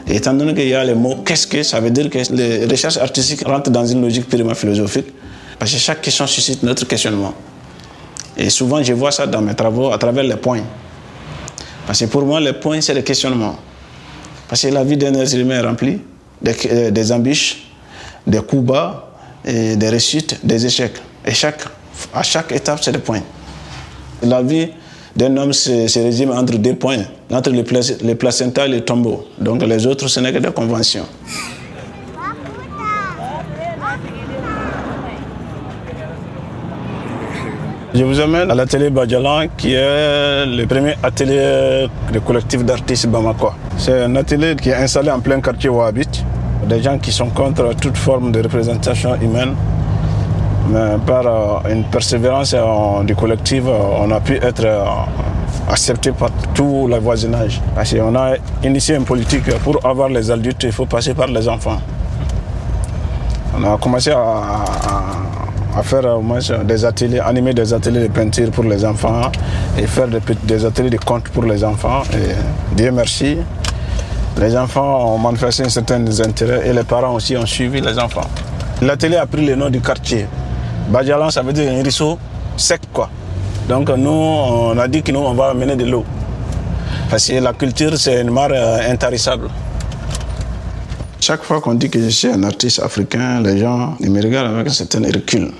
Et 0.07 0.17
étant 0.17 0.33
donné 0.33 0.53
qu'il 0.53 0.69
y 0.69 0.75
a 0.75 0.83
les 0.83 0.93
mots 0.93 1.17
qu'est-ce 1.25 1.47
que, 1.47 1.63
ça 1.63 1.79
veut 1.79 1.89
dire 1.89 2.09
que 2.09 2.19
les 2.33 2.65
recherches 2.65 2.97
artistiques 2.97 3.45
rentrent 3.45 3.71
dans 3.71 3.85
une 3.85 4.01
logique 4.01 4.29
purement 4.29 4.53
philosophique, 4.53 5.07
parce 5.57 5.71
que 5.71 5.77
chaque 5.77 6.01
question 6.01 6.27
suscite 6.27 6.61
notre 6.61 6.85
questionnement. 6.87 7.33
Et 8.37 8.49
souvent, 8.49 8.81
je 8.83 8.93
vois 8.93 9.11
ça 9.11 9.25
dans 9.25 9.41
mes 9.41 9.55
travaux 9.55 9.91
à 9.91 9.97
travers 9.97 10.23
les 10.23 10.35
points. 10.35 10.61
Parce 11.87 11.99
que 11.99 12.05
pour 12.05 12.23
moi, 12.25 12.39
les 12.39 12.53
points, 12.53 12.79
c'est 12.79 12.93
le 12.93 13.01
questionnement. 13.01 13.55
Parce 14.53 14.61
que 14.61 14.67
la 14.67 14.83
vie 14.83 14.97
d'un 14.97 15.15
être 15.15 15.35
humain 15.35 15.55
est 15.55 15.65
remplie 15.65 15.97
des, 16.39 16.91
des 16.91 17.11
embûches, 17.11 17.63
des 18.27 18.37
coups 18.37 18.61
bas, 18.63 19.09
des 19.43 19.89
réussites, 19.89 20.45
des 20.45 20.63
échecs. 20.63 20.93
Et 21.25 21.33
chaque, 21.33 21.63
à 22.13 22.21
chaque 22.21 22.51
étape, 22.51 22.77
c'est 22.83 22.91
des 22.91 22.99
points. 22.99 23.23
La 24.21 24.43
vie 24.43 24.67
d'un 25.15 25.35
homme 25.37 25.53
se, 25.53 25.97
résume 25.97 26.29
entre 26.29 26.55
deux 26.57 26.75
points, 26.75 26.99
entre 27.31 27.49
les 27.49 28.13
placentas 28.13 28.67
et 28.67 28.69
les 28.69 28.85
tombeaux. 28.85 29.25
Donc 29.39 29.63
les 29.63 29.87
autres, 29.87 30.07
ce 30.07 30.19
n'est 30.19 30.31
que 30.31 30.37
des 30.37 30.51
conventions. 30.51 31.07
Je 37.95 38.03
vous 38.03 38.19
amène 38.19 38.49
à 38.49 38.55
l'atelier 38.55 38.89
Badjalan, 38.89 39.49
qui 39.55 39.75
est 39.75 40.47
le 40.47 40.65
premier 40.65 40.95
atelier 41.03 41.87
de 42.11 42.17
collectif 42.17 42.65
d'artistes 42.65 43.05
Bamako. 43.05 43.51
C'est 43.77 44.05
un 44.05 44.15
atelier 44.15 44.55
qui 44.55 44.69
est 44.69 44.75
installé 44.75 45.11
en 45.11 45.19
plein 45.19 45.39
quartier 45.39 45.69
Wahhabite. 45.69 46.25
Des 46.67 46.81
gens 46.81 46.97
qui 46.97 47.11
sont 47.11 47.27
contre 47.29 47.75
toute 47.75 47.95
forme 47.95 48.31
de 48.31 48.41
représentation 48.41 49.13
humaine. 49.21 49.53
Mais 50.71 50.97
par 51.05 51.27
euh, 51.27 51.71
une 51.71 51.83
persévérance 51.83 52.55
euh, 52.57 53.03
du 53.03 53.15
collectif, 53.15 53.63
euh, 53.67 53.99
on 53.99 54.09
a 54.09 54.19
pu 54.19 54.37
être 54.37 54.65
accepté 55.69 56.13
par 56.13 56.31
tout 56.55 56.87
le 56.89 56.97
voisinage. 56.97 57.61
Parce 57.75 57.93
qu'on 57.93 58.15
a 58.15 58.33
initié 58.63 58.95
une 58.95 59.05
politique 59.05 59.53
pour 59.63 59.85
avoir 59.85 60.09
les 60.09 60.31
adultes, 60.31 60.63
il 60.63 60.71
faut 60.71 60.87
passer 60.87 61.13
par 61.13 61.27
les 61.27 61.47
enfants. 61.47 61.77
On 63.55 63.71
a 63.71 63.77
commencé 63.77 64.09
à 64.09 64.63
à 65.75 65.83
faire 65.83 66.19
des 66.63 66.85
ateliers, 66.85 67.19
animer 67.19 67.53
des 67.53 67.73
ateliers 67.73 68.07
de 68.07 68.13
peinture 68.13 68.51
pour 68.51 68.63
les 68.63 68.85
enfants 68.85 69.31
et 69.77 69.87
faire 69.87 70.07
des, 70.07 70.65
ateliers 70.65 70.89
de 70.89 70.97
contes 70.97 71.29
pour 71.29 71.43
les 71.43 71.63
enfants. 71.63 72.03
Dieu 72.75 72.91
merci, 72.91 73.37
les 74.39 74.55
enfants 74.57 75.13
ont 75.13 75.17
manifesté 75.17 75.63
un 75.63 75.69
certain 75.69 76.05
intérêt 76.05 76.67
et 76.67 76.73
les 76.73 76.83
parents 76.83 77.13
aussi 77.15 77.35
ont 77.37 77.45
suivi 77.45 77.81
les 77.81 77.97
enfants. 77.97 78.27
L'atelier 78.81 79.17
a 79.17 79.25
pris 79.25 79.45
le 79.45 79.55
nom 79.55 79.69
du 79.69 79.81
quartier. 79.81 80.27
Badjalan, 80.89 81.29
ça 81.29 81.41
veut 81.41 81.53
dire 81.53 81.71
un 81.71 81.81
ruisseau 81.81 82.17
sec, 82.57 82.81
quoi. 82.91 83.09
Donc 83.67 83.89
nous, 83.89 84.09
on 84.09 84.77
a 84.77 84.87
dit 84.87 85.01
que 85.01 85.11
nous, 85.11 85.21
on 85.21 85.33
va 85.33 85.49
amener 85.51 85.75
de 85.75 85.85
l'eau. 85.85 86.03
Parce 87.09 87.27
que 87.27 87.33
la 87.35 87.53
culture, 87.53 87.97
c'est 87.97 88.21
une 88.21 88.31
mare 88.31 88.49
euh, 88.51 88.91
intarissable. 88.91 89.47
Chaque 91.25 91.43
fois 91.43 91.61
qu'on 91.61 91.75
dit 91.75 91.89
que 91.89 92.01
je 92.01 92.09
suis 92.09 92.27
un 92.27 92.43
artiste 92.43 92.79
africain, 92.79 93.39
les 93.39 93.57
gens 93.57 93.95
ils 94.01 94.11
me 94.11 94.21
regardent 94.21 94.55
avec 94.55 94.67
un 94.67 94.73
certain 94.73 95.01
recul. 95.03 95.53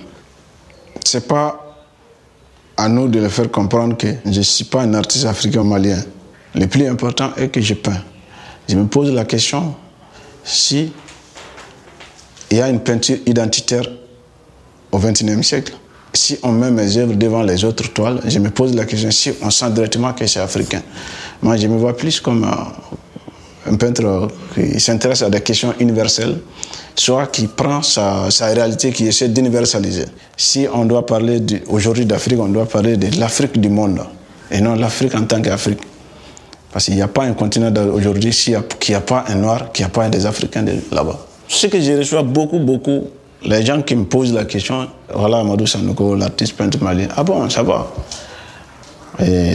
Ce 1.05 1.15
n'est 1.15 1.23
pas 1.23 1.77
à 2.75 2.89
nous 2.89 3.07
de 3.07 3.21
leur 3.21 3.31
faire 3.31 3.49
comprendre 3.49 3.95
que 3.95 4.07
je 4.25 4.39
ne 4.39 4.43
suis 4.43 4.65
pas 4.65 4.81
un 4.81 4.93
artiste 4.93 5.23
africain 5.23 5.63
malien. 5.63 6.03
Le 6.53 6.67
plus 6.67 6.85
important 6.85 7.31
est 7.37 7.47
que 7.47 7.61
je 7.61 7.75
peins. 7.75 8.01
Je 8.67 8.75
me 8.75 8.87
pose 8.87 9.09
la 9.13 9.23
question 9.23 9.73
si 10.43 10.91
il 12.51 12.57
y 12.57 12.61
a 12.61 12.67
une 12.67 12.81
peinture 12.81 13.19
identitaire 13.25 13.85
au 14.91 14.99
XXIe 14.99 15.41
siècle. 15.45 15.75
Si 16.11 16.37
on 16.43 16.51
met 16.51 16.71
mes 16.71 16.97
œuvres 16.97 17.15
devant 17.15 17.41
les 17.41 17.63
autres 17.63 17.87
toiles, 17.93 18.19
je 18.25 18.37
me 18.39 18.49
pose 18.49 18.75
la 18.75 18.83
question 18.83 19.11
si 19.11 19.31
on 19.41 19.49
sent 19.49 19.71
directement 19.71 20.11
que 20.11 20.27
c'est 20.27 20.41
africain. 20.41 20.81
Moi, 21.41 21.55
je 21.55 21.67
me 21.67 21.77
vois 21.77 21.95
plus 21.95 22.19
comme 22.19 22.45
un 23.69 23.75
peintre 23.75 24.27
qui 24.53 24.79
s'intéresse 24.79 25.21
à 25.21 25.29
des 25.29 25.41
questions 25.41 25.73
universelles, 25.79 26.37
soit 26.95 27.27
qui 27.27 27.47
prend 27.47 27.81
sa, 27.81 28.27
réalité, 28.41 28.91
qui 28.91 29.07
essaie 29.07 29.29
d'universaliser. 29.29 30.05
Si 30.35 30.67
on 30.73 30.85
doit 30.85 31.05
parler 31.05 31.41
aujourd'hui 31.67 32.05
d'Afrique, 32.05 32.39
on 32.39 32.49
doit 32.49 32.65
parler 32.65 32.97
de 32.97 33.19
l'Afrique 33.19 33.59
du 33.59 33.69
monde, 33.69 34.01
et 34.51 34.59
non 34.61 34.75
l'Afrique 34.75 35.15
en 35.15 35.23
tant 35.23 35.41
qu'Afrique. 35.41 35.79
Parce 36.71 36.85
qu'il 36.85 36.95
n'y 36.95 37.01
a 37.01 37.07
pas 37.07 37.23
un 37.23 37.33
continent 37.33 37.71
aujourd'hui 37.93 38.31
qui 38.31 38.51
n'y 38.91 38.95
a, 38.95 39.01
pas 39.01 39.25
un 39.27 39.35
noir, 39.35 39.71
qui 39.71 39.83
n'y 39.83 39.85
a 39.85 39.89
pas 39.89 40.09
des 40.09 40.25
Africains 40.25 40.65
là-bas. 40.91 41.19
Ce 41.47 41.67
que 41.67 41.79
je 41.79 41.91
reçois 41.91 42.23
beaucoup, 42.23 42.59
beaucoup, 42.59 43.03
les 43.45 43.65
gens 43.65 43.81
qui 43.81 43.95
me 43.95 44.05
posent 44.05 44.33
la 44.33 44.45
question, 44.45 44.87
voilà 45.13 45.39
Amadou 45.39 45.67
Sanoko, 45.67 46.15
l'artiste 46.15 46.53
peintre 46.53 46.81
malien, 46.81 47.07
ah 47.15 47.23
bon, 47.23 47.47
ça 47.49 47.61
va? 47.61 47.87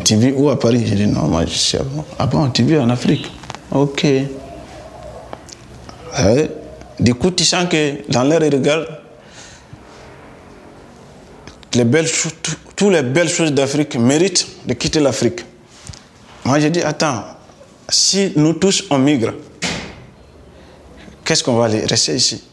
Tu 0.05 0.15
vis 0.17 0.33
où 0.37 0.49
à 0.49 0.59
Paris? 0.59 0.85
Je 0.87 0.95
dis 0.95 1.07
non, 1.07 1.23
moi 1.23 1.45
je 1.45 1.55
suis 1.55 1.77
à. 1.77 1.81
Ah 2.19 2.27
bon, 2.27 2.49
tu 2.51 2.63
vis 2.63 2.79
en 2.79 2.89
Afrique? 2.91 3.29
Ok. 3.71 4.07
du 6.99 7.15
coup, 7.15 7.31
tu 7.31 7.45
sens 7.45 7.69
que 7.69 8.11
dans 8.11 8.25
leur 8.25 8.41
regard, 8.41 8.85
toutes 11.71 12.93
les 12.93 13.03
belles 13.03 13.29
choses 13.29 13.53
d'Afrique 13.53 13.97
méritent 13.97 14.47
de 14.67 14.75
quitter 14.75 15.01
l'Afrique. 15.01 15.45
Moi, 16.45 16.61
j'ai 16.61 16.71
dit, 16.71 16.81
attends, 16.81 17.25
si 17.89 18.33
nous 18.37 18.55
tous 18.55 18.85
on 18.91 18.99
migre, 18.99 19.35
qu'est-ce 21.25 21.45
qu'on 21.45 21.57
va 21.57 21.67
aller 21.67 21.85
rester 21.85 22.15
ici? 22.15 22.48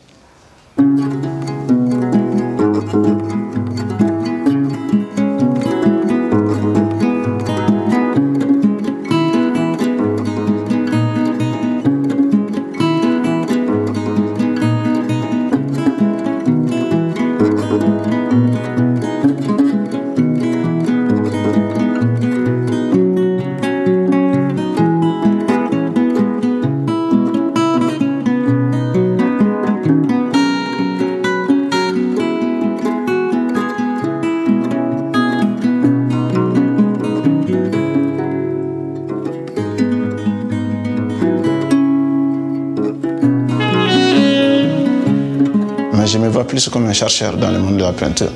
Plus 46.48 46.70
comme 46.70 46.88
un 46.88 46.94
chercheur 46.94 47.38
dans 47.38 47.52
le 47.52 47.60
monde 47.60 47.78
de 47.78 47.84
la 47.84 47.94
peinture. 47.94 48.32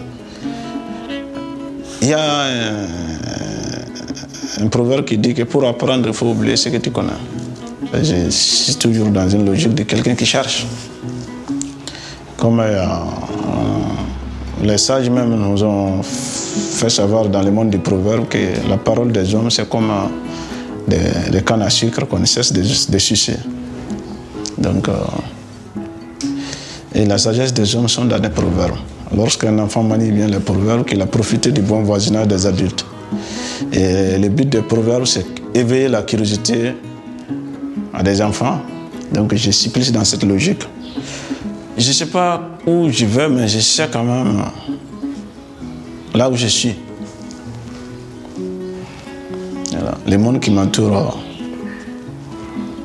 Il 2.02 2.08
y 2.10 2.14
a 2.14 2.46
un, 4.62 4.68
proverbe 4.68 5.06
qui 5.06 5.18
dit 5.18 5.34
que 5.34 5.44
pour 5.44 5.66
apprendre, 5.68 6.08
il 6.08 6.14
faut 6.14 6.28
oublier 6.28 6.56
ce 6.56 6.70
que 6.70 6.78
tu 6.78 6.92
connais. 6.92 7.12
Je 7.94 8.30
suis 8.30 8.76
toujours 8.76 9.08
dans 9.08 9.28
une 9.30 9.46
logique 9.46 9.74
de 9.74 9.84
quelqu'un 9.84 10.16
qui 10.16 10.26
cherche. 10.26 10.66
Comme 12.38 12.60
euh, 12.60 12.86
les 14.64 14.78
sages 14.78 15.10
même 15.10 15.36
nous 15.36 15.64
ont 15.64 16.02
fait 16.04 16.90
savoir 16.90 17.28
dans 17.28 17.42
le 17.42 17.52
monde 17.52 17.70
du 17.70 17.80
proverbe 17.80 18.28
que 18.28 18.38
la 18.70 18.78
parole 18.78 19.12
des 19.12 19.34
hommes, 19.36 19.50
c'est 19.50 19.68
comme 19.68 19.92
euh, 19.92 21.30
des, 21.32 21.42
cannes 21.42 21.62
à 21.62 21.70
sucre 21.70 22.06
qu'on 22.08 22.20
ne 22.20 22.26
cesse 22.26 22.54
de, 22.54 22.62
de 22.62 22.98
sucer. 22.98 23.38
Donc, 24.58 24.88
euh, 24.88 24.94
Et 26.94 27.06
la 27.06 27.18
sagesse 27.18 27.54
des 27.54 27.76
hommes 27.76 27.88
sont 27.88 28.06
dans 28.06 28.18
les 28.18 28.30
proverbes. 28.30 28.78
Lorsqu'un 29.16 29.58
enfant 29.60 29.84
manie 29.84 30.12
bien 30.12 30.28
les 30.28 30.40
proverbes, 30.40 30.86
qu'il 30.86 31.02
a 31.02 31.06
profité 31.06 31.52
du 31.52 31.62
bon 31.62 31.82
voisinage 31.84 32.28
des 32.28 32.46
adultes. 32.46 32.86
Et 33.72 34.18
le 34.18 34.30
but 34.30 34.48
des 34.50 34.62
proverbes, 34.62 35.06
c'est 35.06 35.26
éveiller 35.54 35.88
la 35.88 36.02
curiosité 36.04 36.74
à 37.94 38.04
des 38.04 38.22
enfants. 38.22 38.62
Donc 39.12 39.36
je 39.36 39.52
suis 39.52 39.70
plus 39.70 39.92
dans 39.92 40.04
cette 40.04 40.24
logique. 40.24 40.64
Je 41.78 41.88
ne 41.88 41.94
sais 41.94 42.06
pas 42.08 42.58
où 42.66 42.90
je 42.90 43.06
vais, 43.06 43.30
mais 43.30 43.48
je 43.48 43.60
sais 43.60 43.88
quand 43.92 44.04
même 44.04 44.44
là 46.14 46.30
où 46.30 46.36
je 46.36 46.48
suis. 46.48 46.76
Les 50.06 50.18
mondes 50.18 50.40
qui 50.40 50.52
m'entourent, 50.52 51.20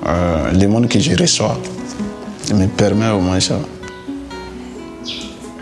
euh, 0.07 0.51
les 0.53 0.67
mondes 0.67 0.89
que 0.89 1.01
je 1.01 1.17
reçois, 1.17 1.59
me 2.55 2.67
permet 2.67 3.11
au 3.11 3.21
moins 3.21 3.41
ça 3.41 3.59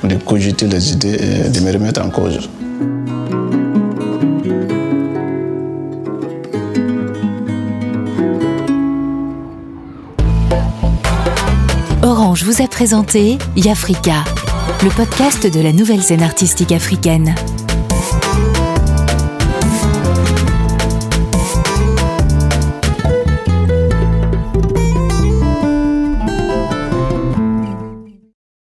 de 0.04 0.16
cogiter 0.16 0.66
les 0.66 0.92
idées 0.92 1.18
et 1.20 1.48
de 1.48 1.60
me 1.60 1.72
remettre 1.72 2.02
en 2.02 2.10
cause. 2.10 2.48
Orange 12.02 12.44
vous 12.44 12.62
a 12.62 12.68
présenté 12.68 13.38
Yafrika, 13.56 14.24
le 14.82 14.90
podcast 14.90 15.46
de 15.46 15.60
la 15.60 15.72
nouvelle 15.72 16.02
scène 16.02 16.22
artistique 16.22 16.72
africaine. 16.72 17.34